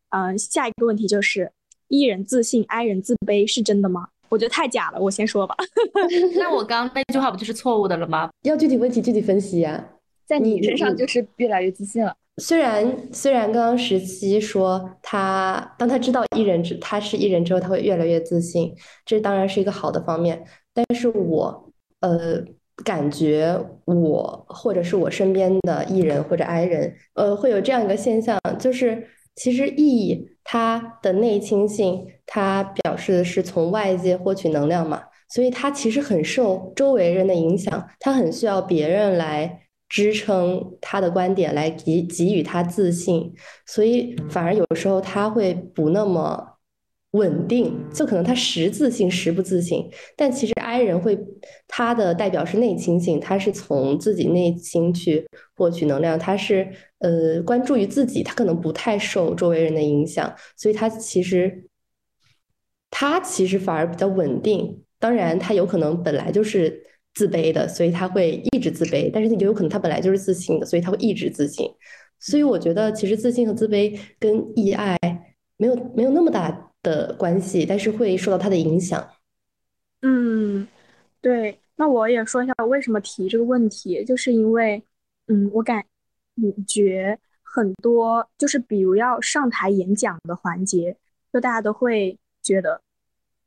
[0.10, 1.49] 嗯，下一个问题就是
[1.88, 4.10] E 人自信，I 人自卑是真的吗？
[4.28, 5.56] 我觉得太假了，我先说吧。
[6.36, 8.30] 那我刚刚那句话不就是错误的了吗？
[8.41, 9.91] 要具体问题具体分析呀。
[10.26, 12.14] 在你身上就是越来越自信了。
[12.38, 18.76] 虽然虽然刚刚十七说他当他知道艺人之他是艺人之后，他会越来越自信，
[19.06, 20.46] 这当然是一个好的方面。
[20.74, 21.72] 但是我
[22.02, 22.44] 呃
[22.84, 39.62] 感觉我或者是我身边的艺人或者 I 人，呃会有这样一个现象，就是其实 E 他的内倾性，他表示的是从外界获取能量嘛，所以他其实很受周围人的影响，他很需要别人来。
[39.88, 43.34] 支撑他的观点来给给予他自信，
[43.66, 46.58] 所以反而有时候他会不那么
[47.12, 49.90] 稳定，就可能他时自信时不自信。
[50.18, 51.18] 但其实 I 人会，
[51.68, 55.26] 他的代表是内倾性，他是从自己内心去
[55.56, 56.68] 获取能量，他是
[57.00, 61.68] 呃关注于自己，他可能不太受周围人的影响，所以他其实
[62.90, 64.82] 他其实反而比较稳定。
[65.00, 66.84] 当然，他有可能本来就是。
[67.16, 71.68] 自卑的，所以他会一直自卑，但是也有可能他本来就是自信的，所以他会一直自信。
[72.20, 74.97] 所以我觉得其实自信和自卑跟意爱
[75.57, 79.09] 没有没有那么大的关系，但是会受到他的影响。
[80.01, 80.68] 嗯，
[81.22, 81.59] 对。
[81.78, 84.82] 那我也说一下我为什么提这个问题，就是因为，
[85.28, 85.84] 嗯，我感
[86.66, 90.95] 觉很多就是比如要上台演讲的环节，
[91.34, 92.82] 就大家都会觉得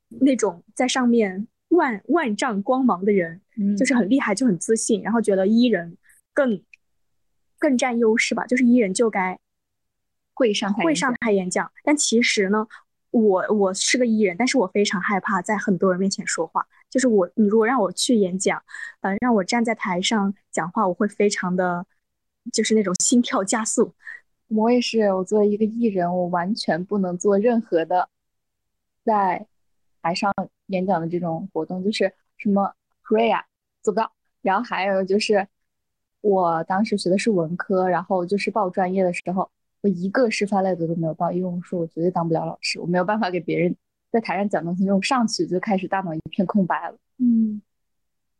[0.08, 3.40] 那种在上面万万丈光芒的人。
[3.76, 5.96] 就是很厉害，就很自信，然后觉得伊人
[6.32, 6.62] 更
[7.58, 9.36] 更占优势吧，就是伊人就该
[10.32, 11.72] 会上会上台演讲。
[11.82, 12.68] 但其实呢，
[13.10, 16.66] 我我是个伊人，但是我非常害怕在很多人面前说话。
[16.88, 18.62] 就是我，你如果让我去演讲，
[19.00, 21.84] 呃，让我站在台上讲话，我会非常的，
[22.52, 23.92] 就是那种心跳加速。
[24.46, 28.08] 我也是，我作为一个艺人，我完全不能做任何的
[29.04, 29.46] 在
[30.00, 30.32] 台上
[30.66, 32.72] 演讲的这种活动，就是什么。
[33.10, 33.42] pray 啊，
[33.88, 34.12] 做不到。
[34.42, 35.46] 然后还有就是，
[36.20, 43.74] 我当时学的是文科，然后就是报专业的时候，我一个示范类的都没有报，因为我说我绝对当不了老师，我没有办法给别人
[44.12, 46.96] 在台上讲东西，那种上去就开始大脑一片空白了。
[47.18, 47.60] 嗯，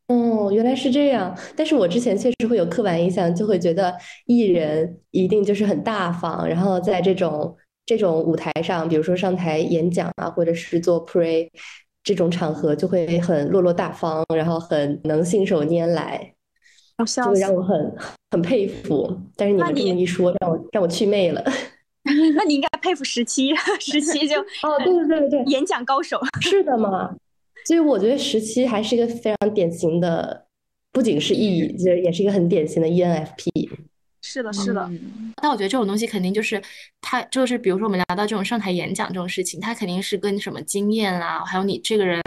[0.07, 1.37] 哦，原来是这样。
[1.57, 3.97] 但是我之前确实会有刻板印象，就会觉得
[4.27, 11.49] 艺人一定就是很大方，然后在这种这种舞台上，比如说上台演讲啊，或者是做 pray。
[12.03, 16.35] 这种场合就会很落落大方，然后很能信手拈来，
[16.97, 17.95] 就会让我很
[18.31, 19.21] 很佩服。
[19.37, 21.45] 但是你们这么一说，让我让我去魅了。
[22.37, 27.15] 那你应该佩服十七， 十七就哦，对对对对，演讲高手是的嘛。
[27.67, 30.47] 所以我觉得十七还是一个非常典型的，
[30.91, 33.69] 不仅是 E，就是也是一个很典型的 ENFP。
[34.31, 34.91] 是的，是的，
[35.41, 36.63] 但我觉得这种东西肯定就是
[37.01, 42.23] 他，就是比如说我们聊到这种上台演讲这种事情，他肯定是跟什么经验啊，还有你这个人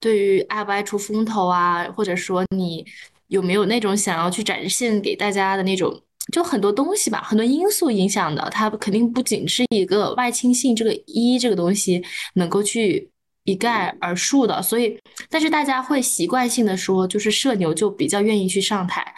[0.00, 2.84] 对于爱不爱出风头啊，或者说你
[3.28, 8.50] 有没有那种想要去展现给大家的那种，就很多东西吧，很多因素影响的。
[8.50, 12.02] 他肯定不仅是一个外倾性这个一这个东西
[12.34, 13.08] 能够去
[13.44, 14.60] 一概而述的。
[14.60, 14.98] 所以，
[15.30, 19.14] 但是大家会习惯性的说，就是社牛就比较愿意去上台，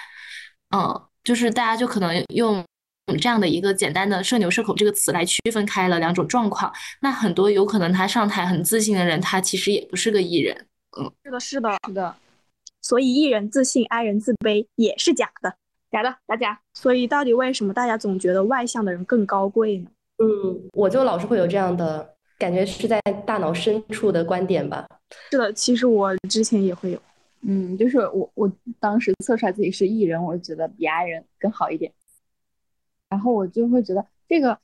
[0.76, 1.09] 嗯。
[1.24, 2.64] 就是大家就可能用
[3.20, 6.72] 这样的一个简单的“社牛社恐”这个词来区分开了两种状况。
[7.00, 10.66] 那很多有可能他上台很自信的人，他其实也不是个艺人。
[10.98, 12.16] 嗯，是的，是的，是的。
[12.80, 15.54] 所以艺人自信，I 人自卑也是假的，
[15.90, 16.60] 假的，假假。
[16.74, 19.90] 所以到底为什么大家总觉得外向的人更高贵呢？
[20.22, 24.86] 嗯，我就老是会有这样的感觉，是在大脑深处的观点吧。
[25.30, 27.02] 是的，其实我之前也会有。
[27.42, 31.92] 嗯，就是我我当时测出来自己是艺人，我就觉得比 I 人更好一点。
[33.08, 34.58] 然后我就会觉得这个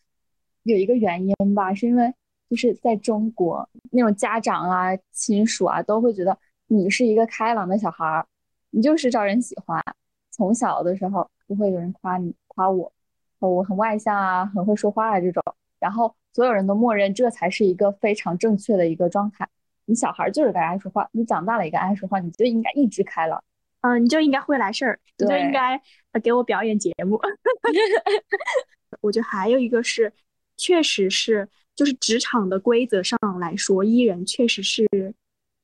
[0.62, 2.12] 有一个原因吧，是因为
[2.48, 8.26] 就是在中国那种家长啊、亲属啊都会觉得你是一个开朗的小孩儿，
[8.70, 9.82] 你就是招人喜欢。
[10.30, 12.92] 从小的时候不会有人夸你夸我，
[13.38, 15.42] 我很外向啊，很会说话啊这种，
[15.80, 19.48] 然后所有人都默认这才是一个非常正确的一个状态。
[19.86, 23.42] 你小孩就是该爱说话，你长大了也该爱说话，你就应该一直开朗，
[23.80, 25.80] 嗯，你就应该会来事儿，你就应该
[26.22, 27.20] 给我表演节目。
[29.00, 30.12] 我觉得还有一个是，
[30.56, 34.86] 确实是，就是职场的规则上来说艺人确实是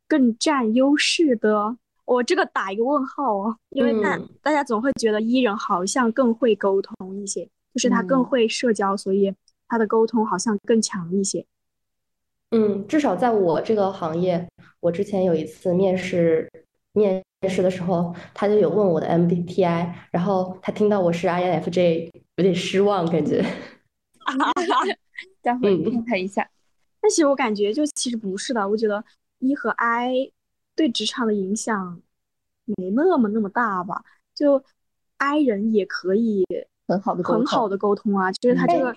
[0.09, 1.77] 更占优势的。
[2.05, 9.35] 我这个打一个问号哦，因为大大家总会觉得艺人好像更会沟通一些，就是他更会社交，所以
[9.67, 11.47] 他的沟通好像更强一些。
[12.55, 14.47] 嗯，至少在我这个行业，
[14.81, 16.47] 我之前有一次面试
[16.93, 23.43] 面试的时候，他就有问我的 MBTI，然后他听到我是 INFJ，有点失望，感觉。
[25.41, 26.47] 待会看他一下。
[27.01, 29.03] 但其实我感觉就其实不是的，我觉得
[29.39, 30.31] E 和 I
[30.77, 32.03] 对职场的影响
[32.67, 34.05] 没那么那么大吧。
[34.35, 34.63] 就
[35.17, 36.45] I 人也可以
[36.87, 38.95] 很好的很好的沟通啊，就是他这个。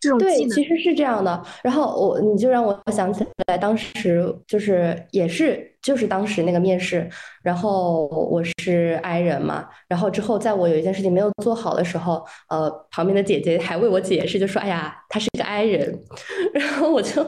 [0.00, 1.42] 这种对，其实是这样的。
[1.62, 7.08] 然后我，你就让我想起来，当时就是也是就是当时那个面试，
[7.42, 15.98] 然后我是 I 人嘛，然后之后在我有一件事情没有做好的时候，呃，旁边的姐姐还为我解释，就说：“哎呀，他是个 I 人。”
[16.54, 17.24] 然后我就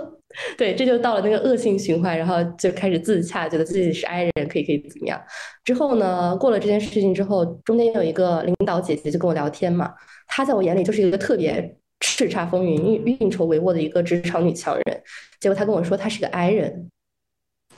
[0.56, 5.20] 对，这就到了那个恶性循环，然后就开始自洽，觉得自己是 I 人，可以可以怎么样？
[5.64, 9.92] 之后呢，过了这件事情之后，中间有一个领导姐姐就跟我聊天嘛，
[10.28, 11.76] 她在我眼里就是一个特别。
[12.00, 15.02] 叱咤风云、运运筹帷幄的一个职场女强人，
[15.38, 16.90] 结果她跟我说她是个 I 人，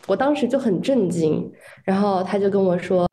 [0.07, 1.53] 我当时就很震惊。
[1.85, 3.07] 然后她就跟我说，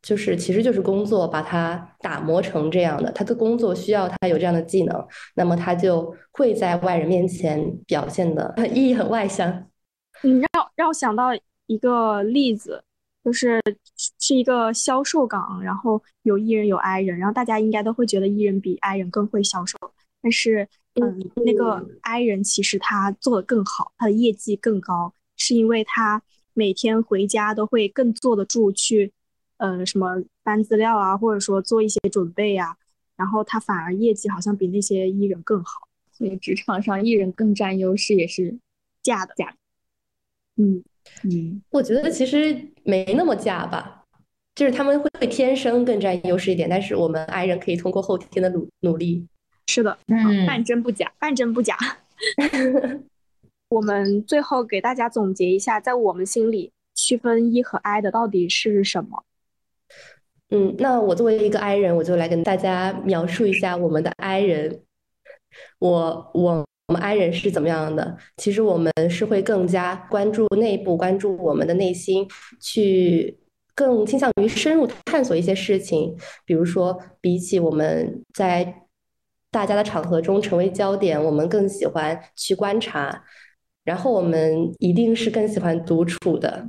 [0.00, 9.66] 就是其实就是工作把她打磨成这样的，她的工作需要她有这样的技能，那么她就会在外人面前表现的很意义很外向。
[10.22, 11.28] 你让让我想到
[11.66, 12.82] 一个例子，
[13.22, 13.60] 就是
[14.18, 19.76] 是一个销售岗，然后有 E 人有 I 人，然后大家应该都会觉得 E 人比 I 人更会销售。
[20.20, 26.22] 但是，嗯，那个 I 人其实他做的更好，他的业绩更高，是因为他
[26.54, 29.12] 每天回家都会更坐得住去，
[29.58, 32.76] 呃，什么翻资料啊，或者说做一些准备呀，
[33.16, 38.58] 然后他反而业绩好像比那些 E 人更好，所以职场上 E 人更占优势也是
[39.02, 39.56] 假的，假的。
[40.56, 40.82] 嗯。
[41.22, 44.04] 嗯，我觉得其实没那么假吧，
[44.54, 49.26] 就是他们会天生更占优势一点，但是我们 I 人可以通过后天的努努力。
[49.68, 51.76] 是的，嗯，半真不假，半真不假。
[53.68, 59.22] 我们最后给大家总结一下，在我们心里区分 E 和 I 的到底是什么？
[60.48, 64.80] 嗯，那我作为一个 I 人，我就来跟大家描述一下我们的 I 人。
[65.78, 68.16] 我我我们 I 人是怎么样的？
[68.38, 72.26] 其实我们是会更加关注内部，关注我们的内心，
[72.58, 73.38] 去
[73.74, 76.16] 更倾向于深入探索一些事情。
[76.46, 78.86] 比如说，比起我们在
[79.50, 83.24] 大家的场合中成为焦点，我们更喜欢去观察，
[83.84, 86.68] 然后我们一定是更喜欢独处的，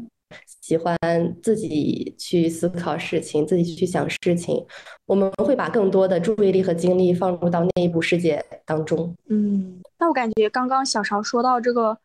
[0.62, 0.98] 喜欢
[1.44, 4.66] 自己去思考事情，自己去想事情。
[5.06, 9.14] 我们会把更多的注意力和精力放入到内部世界当中。
[9.28, 11.98] 嗯，那我感觉刚刚小勺说到这个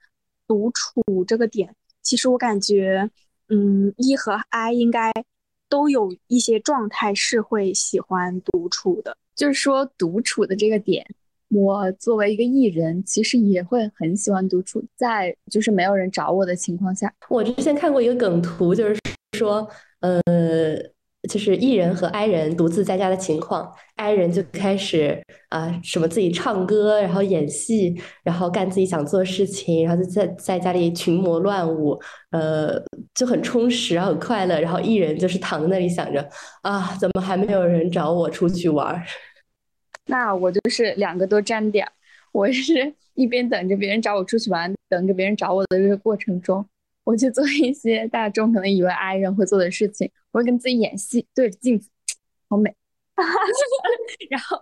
[0.49, 3.09] 独处这个点，其实我感觉，
[3.49, 5.13] 嗯，E 和 I 应该
[5.69, 9.17] 都有一些状态是会喜欢独处的。
[9.35, 11.05] 就是说，独处的这个点，
[11.49, 17.13] 我作为一个艺人，其实也会很喜欢独处，在就是没有人找我的情况下。
[17.29, 18.99] 我之前看过一个梗图，就是
[19.37, 19.69] 说，
[20.01, 20.94] 呃。
[21.29, 31.99] 就是 E 人和 I 人独自在家的情况，I 人就开始啊什么自己唱歌，然后演戏，然后干自己想做的事情，然后就在在家里群魔乱舞，
[32.31, 32.81] 呃
[33.15, 34.61] 就很充实，很快乐。
[34.61, 36.29] 然后 E 人就是躺在那里想着
[36.63, 39.03] 啊，怎么还没有人找我出去玩？
[40.07, 41.87] 那我就是两个都沾点，
[42.33, 46.65] 我是一边等着别人找我出去玩，等着别人找我的这个过程中。
[47.05, 51.91] 我去做一些大众可能以为 I 人会做的事情，我会跟自己演戏，对着镜子，
[52.49, 52.75] 好美。
[54.31, 54.59] 然后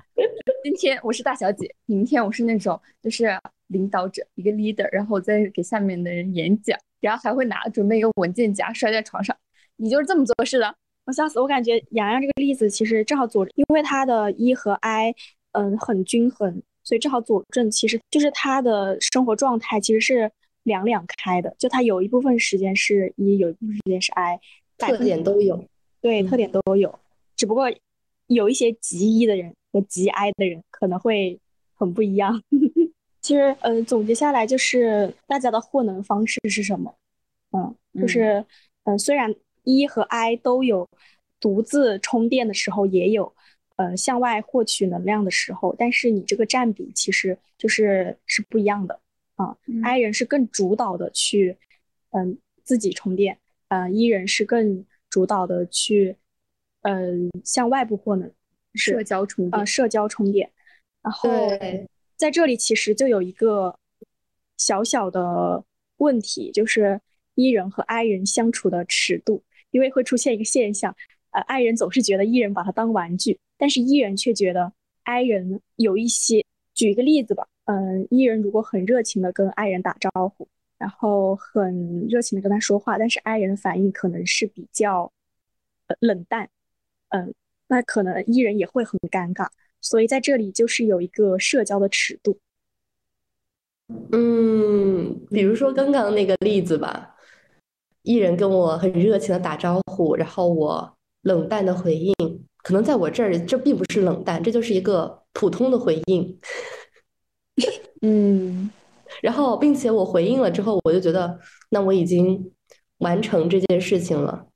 [0.65, 3.39] 今天我是大小姐，明天我是那种就是
[3.69, 9.37] 领导者，一个 leader，然后我在给下面的人演讲，然后还会拿准备一个文件夹摔在床上。
[9.77, 10.75] 你就是这么做事的？
[11.07, 11.41] 我笑死！
[11.41, 15.15] 我感觉洋洋这个例子其实正好佐，因为他的 E 和 I，
[15.53, 20.33] 嗯，很均衡，所以正好佐证，其实就是他的生活状态其实是。
[20.65, 24.41] 两两开的，就它有一部分时间是一，有一部分时间是 I，
[24.79, 25.65] 特点都有，
[26.01, 26.99] 对，特点都有，
[27.37, 27.73] 只不过
[28.27, 31.39] 有一些极一的人和极 I 的人可能会
[31.75, 32.43] 很不一样。
[33.21, 36.95] 其实，嗯，总结下来就是大家的获能方式是什么？
[37.53, 38.45] 嗯，就是，
[38.85, 39.33] 嗯，虽然
[39.63, 40.89] E 和 I 都有
[41.39, 43.33] 独自充电的时候，也有
[43.77, 48.99] 呃向外获取能量的时候，但是你这个占比其实就是是不一样的。
[49.43, 51.57] 啊，I 人是更主导的去，
[52.11, 53.39] 嗯，自己充电，
[53.69, 56.17] 呃，E 人是更主导的去，
[56.83, 58.31] 嗯，向外部获能，
[58.75, 60.51] 社交充电，啊，社交充电。
[61.03, 61.29] 然后
[62.17, 63.75] 在这里其实就有一个
[64.57, 65.65] 小小的
[65.97, 67.01] 问题，就是
[67.35, 70.95] E 人和 I 人相处的尺度，因为会出现一个现象，
[71.33, 74.73] 呃，I 人总是觉得 E 人把他当玩具，但是 E 人却觉得
[75.03, 77.49] I 人有一些，举一个例子吧。
[77.65, 80.49] 嗯艺人如果很热情的跟爱人打招呼，
[80.79, 85.13] 然后很热情的跟他说话，但是爱人的反应可能是比较
[86.01, 86.49] 冷淡，
[87.11, 87.33] 嗯，
[87.69, 89.49] 那可能艺人也会很尴尬。
[89.81, 92.39] 所以在这里就是有一个社交的尺度。
[94.13, 97.15] 嗯，比如说刚刚那个例子吧
[98.03, 102.15] 艺人跟我很热情的打招呼，然后我冷淡的回应，
[102.63, 106.41] 可能在我这儿这并不是冷淡，这就是一个普通的回应。
[108.03, 108.71] 嗯，
[109.23, 111.39] 然后并且我回应了之后，我就觉得
[111.71, 112.53] 那我已经
[112.99, 114.47] 完成这件事情了，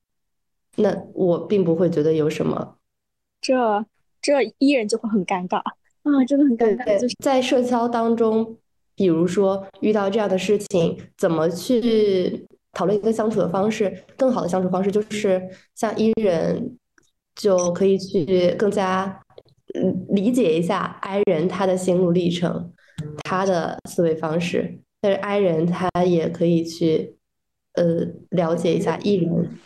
[0.77, 2.77] 那我并不会觉得有什么。
[3.41, 3.85] 这
[4.21, 6.99] 这 E 人就会很尴尬啊，真的很尴尬。
[6.99, 8.57] 就是在社交当中，
[8.95, 14.05] 比如说遇到这样的事情，怎么去讨论一个相处的方式？
[14.17, 15.41] 更好的相处方式就是
[15.75, 16.77] 像 E 人
[17.37, 19.21] 就可以去更加
[19.75, 22.73] 嗯理解一下 I 人他的心路历程。
[23.25, 27.17] 他的思维方式，但是 I 人他也可以去，
[27.75, 29.59] 呃，了解一下 E 人。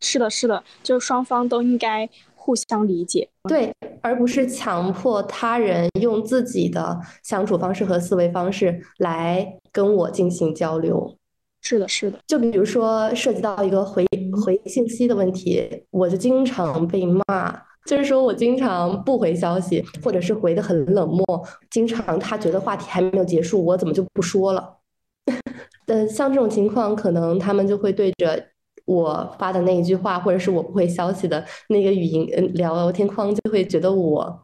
[0.00, 11.16] 是的，是的，就双方都应该互相理解，对，而不是强迫他人用自己的相处方式和思维方式来跟我进行交流。
[11.60, 12.18] 是的，是的。
[12.26, 14.04] 就比如说涉及到一个回
[14.44, 17.62] 回信息的问题，我就经常被骂。
[17.86, 21.24] 就是说我经常不回消息，或者是回的很冷漠。
[21.70, 24.78] 经常他觉得话题还没有结束，我怎么就不说了？
[25.86, 28.42] 呃，像这种情况，可能他们就会对着
[28.84, 34.42] 我发的那一句话，或者是我不回消息的那个语音嗯聊天框，就会觉得我。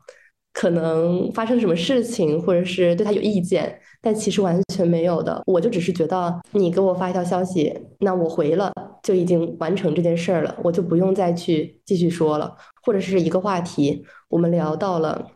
[0.55, 5.41] 可能发生什么事情，或者是对他有意见，但其实完全没有的。
[5.47, 8.73] 我就只是觉得你给我发一条消息，那我回了
[9.03, 12.57] 就已经完成这件事儿了，我就不用再去继续说了。
[12.83, 15.33] 或者是一个话题，我们聊到了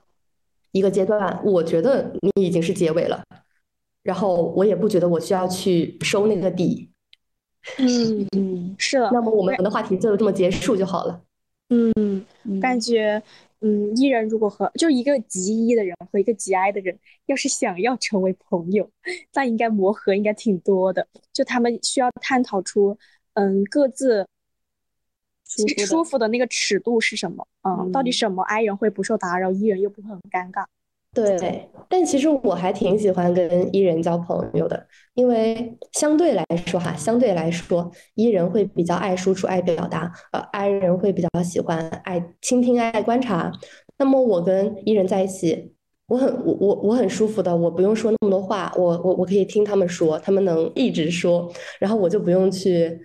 [0.72, 3.22] 一个阶段，我觉得你已经是结尾了，
[4.02, 6.90] 然后我也不觉得我需要去收那个底。
[7.78, 9.10] 嗯嗯，是的。
[9.12, 11.22] 那么我们的话题就这么结束就好了。
[11.68, 12.24] 嗯，
[12.60, 13.22] 感觉。
[13.64, 18.90] 嗯，E 人如果和就一个极 E 的人和一个极 I 的人，要是想要成为朋友，
[19.34, 21.06] 那应该磨合应该挺多的。
[21.32, 22.98] 就他们需要探讨出，
[23.34, 24.26] 嗯，各自
[25.86, 27.46] 舒服的那个尺度是什么？
[27.62, 30.64] 嗯，到底什么 I 人会不受打扰，E 人又不会很尴尬？
[31.14, 43.52] 对，但其实我还挺喜欢跟 E 人交朋友的，因为相对来说哈，相对来说，E 人会比较爱输出、爱表达，呃，I 人会比较喜欢爱倾听、爱观察。
[43.98, 45.74] 那么我跟 E 人在一起，
[46.06, 52.98] 我很我我我很舒服的，我不用说那么多话，我我我可以听他们说，他们能一直说，然后我就不用去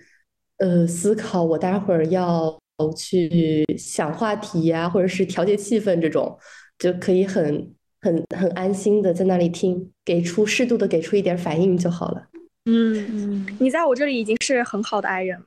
[0.58, 2.58] 呃思考我待会儿要
[2.96, 6.38] 去想话题呀，或者是调节气氛这种，
[6.78, 7.74] 就可以很。
[8.00, 12.28] 很很安心的在那里听，给出适度的给出一点反应就好了。
[12.66, 15.46] 嗯嗯，你在我这里已经是很好的爱人了，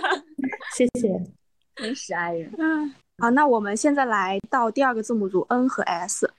[0.74, 1.22] 谢谢，
[1.76, 2.50] 真实爱人。
[2.56, 6.30] 嗯，好，那我们现在来到第二个字母组 N 和 S。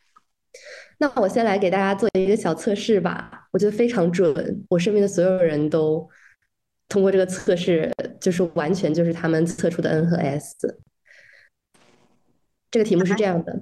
[0.98, 6.10] 那我先来给大家做一个小测试吧，我觉得非常准，我身边的所有人都
[6.90, 10.80] 通过这个测试，就是完全就是他们测出的 N 和 S。
[12.70, 13.62] 这个题目是这样的。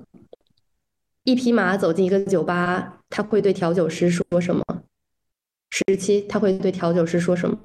[1.24, 4.64] 一匹马走进一个酒吧，他会对调酒师说什么？
[5.70, 7.58] 十七，他会对调酒师说什么？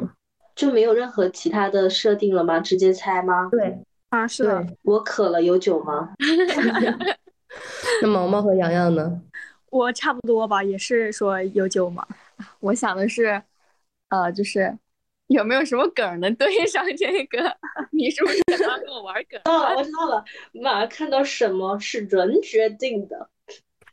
[0.55, 2.61] 就没有任何其他的设定了吗？
[2.61, 3.49] 直接猜吗？
[3.51, 3.79] 对，
[4.11, 4.67] 啊，是的。
[4.83, 6.15] 我渴了，有酒吗？
[8.03, 9.23] 那毛毛和洋洋呢？
[9.71, 12.07] 我差不多吧，也是说有酒吗？
[12.61, 13.43] 我想的是，
[14.09, 14.77] 呃，就是
[15.29, 17.57] 有没有什么梗能对上这个？
[17.93, 19.41] 你是不是想要跟我玩梗？
[19.45, 23.29] 哦， 我知道了，马看到什么是人决定的。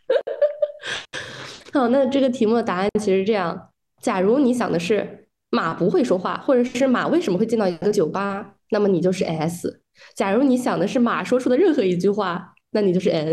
[1.73, 3.69] 好，那这个题目的答案其实这样：
[4.01, 9.69] 假如你想的是马不会说话，或者是马为什么会进到一个酒吧，那么你就是 S；
[10.15, 13.31] 假如你想的是马说出的任何一句话，那你就是 N。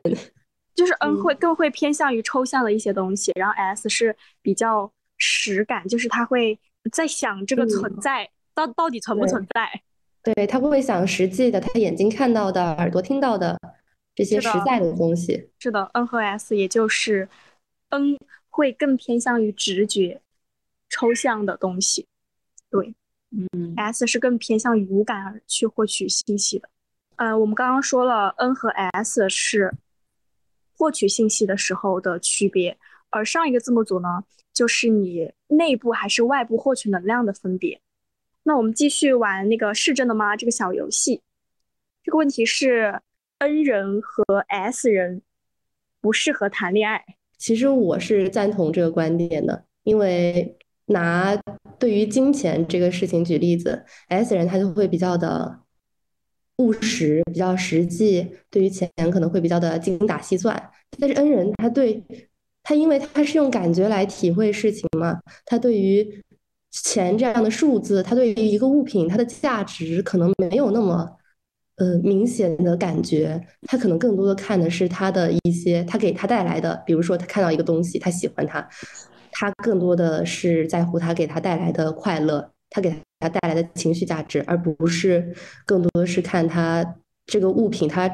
[0.75, 6.59] 就是 N 会更会偏向于抽象的一些东西，然后 S 是比较实感，就是它会
[6.93, 9.83] 在想这个存在到到底存不存在。
[10.23, 13.59] 对他不会想实际的，他眼睛看到的，耳朵听到的。
[14.13, 17.27] 这些实在的东西是的，N 和 S，也就是
[17.89, 18.19] N
[18.51, 20.21] 会更偏向于直觉、
[20.91, 22.07] 抽象的东西，
[22.69, 22.95] 对，
[23.31, 26.69] 嗯，S 是更偏向于五感而去获取信息的。
[27.17, 29.73] 呃，我们刚刚说了，N 和 S 是
[30.77, 32.77] 获取信息的时候的区别，
[33.11, 37.81] 而上一个字母组呢，就是你内部还是外部获取能量的分别。
[38.45, 40.37] 那我们继续玩那个是真的吗？
[40.37, 41.21] 这个小游戏，
[42.03, 43.01] 这个问题是。
[43.43, 45.23] N 人和 S 人
[46.03, 47.03] 不适合谈恋爱。
[47.39, 51.35] 其实我是赞同这个观点的，因为拿
[51.79, 55.59] 对于金钱这个事情举例子，S 人他就会比较的
[56.59, 60.71] 务实，比较实际，对于钱可能会比较的精打细算。
[60.99, 62.05] 但是 N 人他对
[62.63, 66.23] 他，因为他是用感觉来体会事情嘛，他对于
[66.71, 71.09] 钱这样的数字，他对于一个物品它的价值可能没有那么
[71.77, 78.69] 呃明显的感觉，他可能更多的看的是他的一些他给他带来的，比如说他看到一个东西，他喜欢它，
[79.33, 82.51] 他更多的是在乎他给他带来的快乐。
[82.73, 82.89] 他给
[83.19, 85.35] 他带来的情绪价值，而不是
[85.67, 86.95] 更多的是看他
[87.27, 88.09] 这个物品它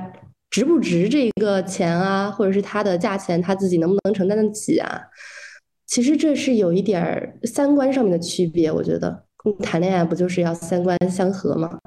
[0.51, 5.03] 值不值这个钱啊，或者是它的价钱他自己能不能承担得起啊？
[5.87, 9.25] 其实这是有一点儿三观上面的区别，我觉得
[9.63, 11.79] 谈恋爱不就是要三观相合吗？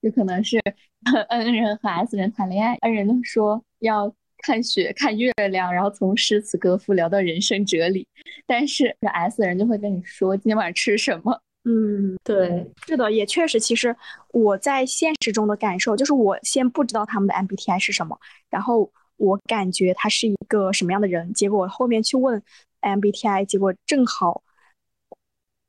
[0.00, 0.60] 有可能是
[1.28, 4.12] N 人和 S 人谈恋爱，N 人说要
[4.44, 8.06] 看雪、看月亮，然后从诗词歌赋聊到人生哲理，
[8.46, 11.40] 但是 S 人就会跟你说今天晚上吃什么。
[11.70, 13.94] 嗯，对，是的，也确实，其实
[14.32, 22.42] 我在现实中的感受就是，我先不知道他们的 MBTI 是什么，然后我感觉他是一个什么样的人，结果后面去问
[22.80, 24.42] MBTI，结果正好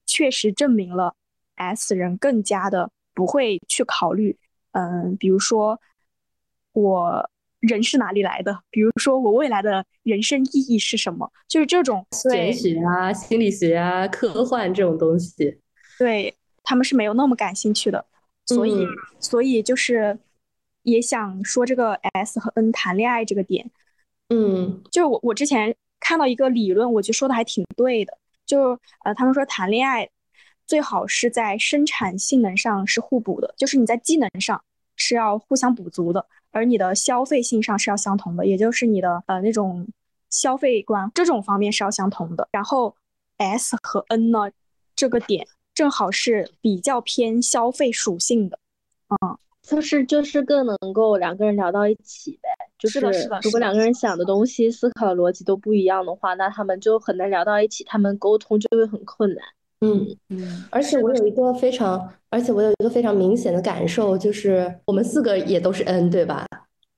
[0.05, 1.13] 确实证明了
[1.55, 4.37] S 人更加的不会去考虑，
[4.71, 5.81] 嗯，比如说
[6.71, 7.29] 我
[7.59, 15.59] 人是哪里来的，比如说我未来的人生意义是什么，就是这种玄学啊、心理学啊、科幻这种东西。
[15.99, 16.33] 对
[16.63, 18.05] 他们是没有那么感兴趣的，
[18.45, 18.87] 所以
[19.19, 20.17] 所以就是
[20.83, 23.69] 也想说这个 S 和 N 谈恋爱这个点，
[24.29, 30.09] 嗯，就是我我之前看到一个理论，我觉得说的还挺对的，就呃他们说谈恋爱
[30.65, 34.63] 最好是在生产性能上是互补的，就是你在技能上
[34.95, 39.85] 是要互相补足的，而你的消费性上是要相同的，也就是你的呃那种
[40.29, 42.47] 消费观这种方面是要相同的。
[42.53, 42.95] 然后
[43.37, 44.49] S 和 N 呢
[44.95, 45.45] 这个点。
[45.79, 48.59] 正好是比较偏消费属性的，
[49.07, 52.49] 嗯，就是就是更能够两个人聊到一起呗。
[52.85, 53.39] 是的，是的。
[53.43, 59.45] 如果两个人想的东西、思考的逻辑都不一样的话，那他们就很难聊到一起，他们沟通就会很困难。
[59.79, 60.65] 嗯嗯。
[60.69, 66.45] 而且我有一个非常，而且我有一个非常明显的感受，就是我们四个也都是 N，对吧？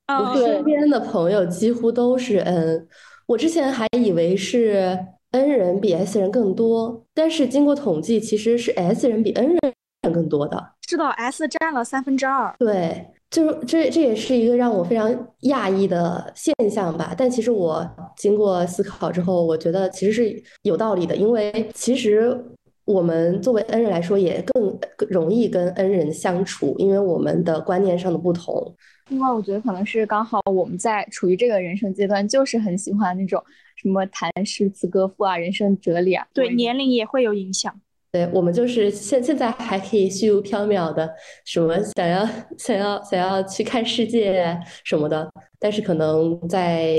[0.08, 2.88] 我身边的朋友几乎都是 N，
[3.26, 4.98] 我之前还以为是。
[5.32, 10.74] N 人比 S 人更多，但是经过统计，其实是 S 人比 N 人更多的。
[10.86, 12.54] 是的，S 占了三分之二。
[12.58, 15.10] 对，就是这这也是一个让我非常
[15.44, 17.14] 讶异的现象吧。
[17.16, 22.38] 但其实我经过思考之后，我觉得其实是有道理的，因为其实
[22.84, 24.78] 我们作为 N 人来说，也更
[25.08, 28.74] 容易跟 N 人相处，因为我们的观念上的不同。
[29.08, 33.42] 另外，我觉得可能是刚好我们在处于这个人生阶段，就是很喜欢那种。
[33.82, 37.80] 什么谈诗词歌赋啊，人生哲理啊，对年龄也会有影响。
[38.12, 41.10] 对我们就是现现在还可以虚无缥缈的，
[41.44, 42.28] 什么想要
[42.58, 45.28] 想要想要去看世界什么的，
[45.58, 46.94] 但是可能在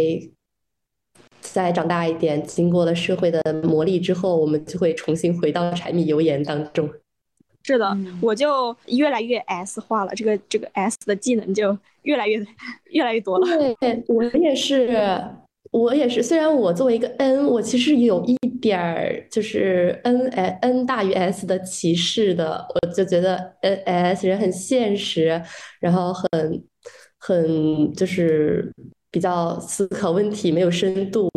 [1.40, 6.90] 再长大一点，经过了社会的磨砺之后，我们就会重新回到柴米油盐当中。
[7.64, 12.44] 是的，我就越来越 S 化了，这个这个 S 的技能就越来越
[12.90, 13.48] 越来越多了。
[13.78, 14.90] 对我也是。
[15.74, 25.42] 我也是，虽然我作为一个 N，我其实有一点儿就是 N N 大于 S 的歧视的，我就觉得 N S 人很现实，
[25.82, 26.64] 然后很
[27.18, 28.72] 很就是
[29.10, 31.28] 比较思考问题没有深度，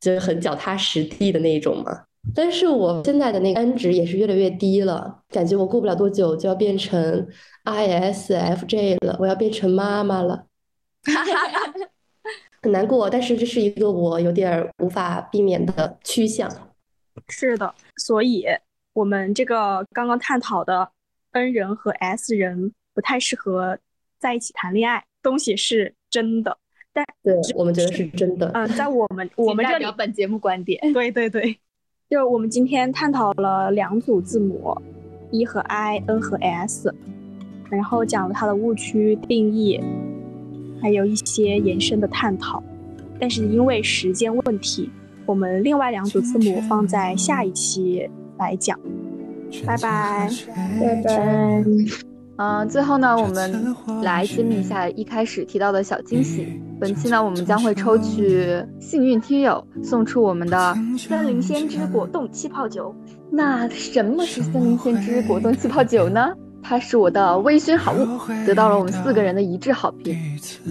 [0.00, 2.02] 就是很脚踏实地的那种嘛。
[2.34, 7.24] 但是我现在的那个 N 值也是越来越低了，感觉我过不了多久就要变成
[7.62, 10.46] I S F J 了，我要变成妈妈了。
[11.04, 11.72] 哈哈哈
[12.66, 16.50] 很难过，但是这是一个我有点无法避免的趋向。
[17.28, 18.44] 是的，所以
[18.92, 20.90] 我们这个刚刚探讨的
[21.30, 23.78] N 人和 S 人不太适合
[24.18, 26.58] 在一起谈恋爱，东西是真的。
[26.92, 28.50] 但对我们觉得是真的。
[28.52, 30.92] 嗯，在我们 我们这里本节目观点。
[30.92, 31.56] 对对对，
[32.10, 34.76] 就我们今天探讨了两组字母
[35.30, 36.92] ，E 和 I，N 和 S，
[37.70, 39.80] 然后讲了它的误区定义。
[40.86, 42.62] 还有一些延伸的探讨，
[43.18, 44.88] 但是因为时间问题，
[45.26, 48.08] 我们另外两组字母放在下一期
[48.38, 48.78] 来讲。
[49.66, 50.30] 拜拜，
[50.80, 51.64] 拜拜。
[52.36, 53.74] 嗯，最后呢，我们
[54.04, 56.46] 来揭秘一下一开始提到的小惊喜。
[56.78, 58.46] 本期呢，我们将会抽取
[58.78, 62.94] 幸运听友，送出我们的森林先知果冻气泡酒。
[63.28, 66.32] 那什么是森林先知果冻气泡酒呢？
[66.68, 70.18] 它是我的微醺好物，得到了我们四个人的一致好评。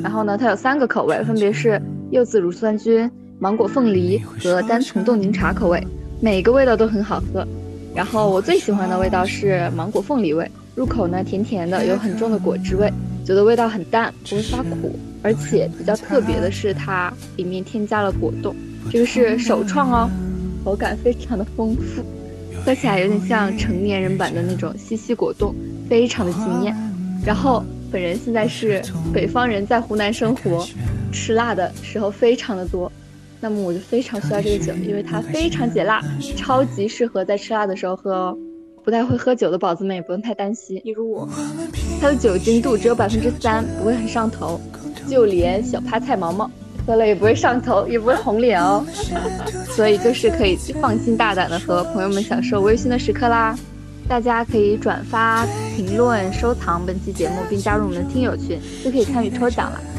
[0.03, 1.81] 然后呢，它有三个口味，分别是
[2.11, 5.81] 柚子乳酸菌、芒果凤梨和单丛冻柠茶口味，
[6.19, 7.47] 每个味道都很好喝。
[7.95, 12.91] 然后我最喜欢的味道是芒果凤梨味，入口呢甜甜的，有很重的果汁味。
[13.23, 18.53] 酒的味道很淡，不会发苦，而且比较特别的是它里面添加了果冻，
[18.91, 20.09] 这个是首创哦，
[20.65, 22.03] 口感非常的丰富，
[22.65, 25.53] 喝起来有点像成年人版的那种西西果冻，
[25.87, 26.75] 非常的惊艳。
[27.23, 28.81] 然后本人现在是
[29.13, 30.67] 北方人，在湖南生活，
[31.11, 32.91] 吃辣的时候非常的多，
[33.39, 36.01] 那么我就非常需要这个酒，因为它非常解辣，
[36.35, 38.37] 超级适合在吃辣的时候喝哦。
[38.83, 41.29] 不太会喝酒的宝子们也不用太担心，例如我，
[42.01, 44.59] 它的酒精度只有百分之三，不会很上头，
[45.07, 46.49] 就连小趴菜毛毛
[46.85, 48.85] 喝了也不会上头，也不会红脸哦，
[49.75, 53.57] 所以就是可以放心大胆的和朋友们享受微醺的时刻啦。
[54.07, 59.94] 大家可以转发、评论、收藏本期节目，并加入我们的听友群，就可以参与抽奖了。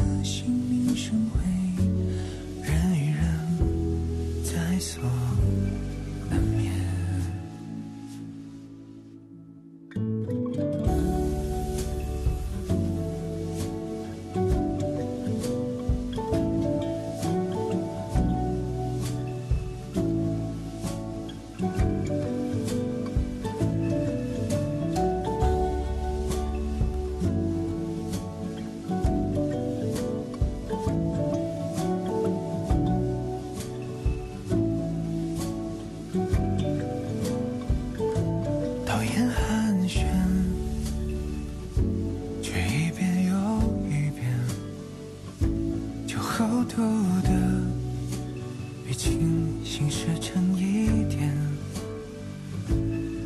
[49.64, 51.34] 心事沉一点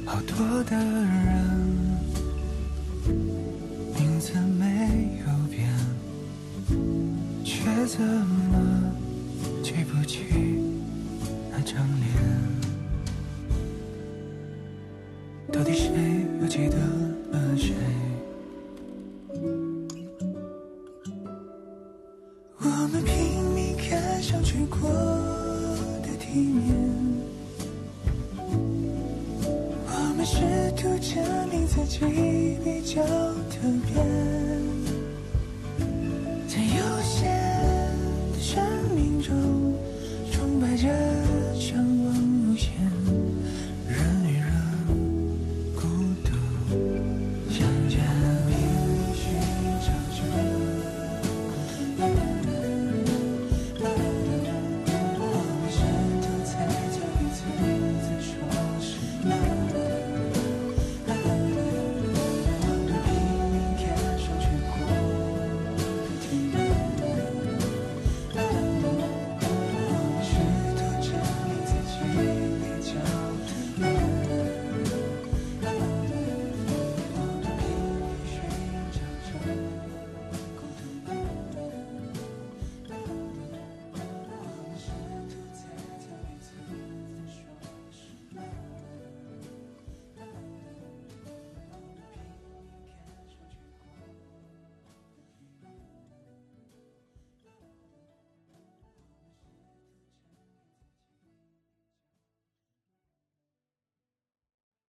[0.06, 1.44] 好多的人
[3.98, 4.66] 名字没
[5.20, 5.68] 有变
[7.44, 8.49] 却怎么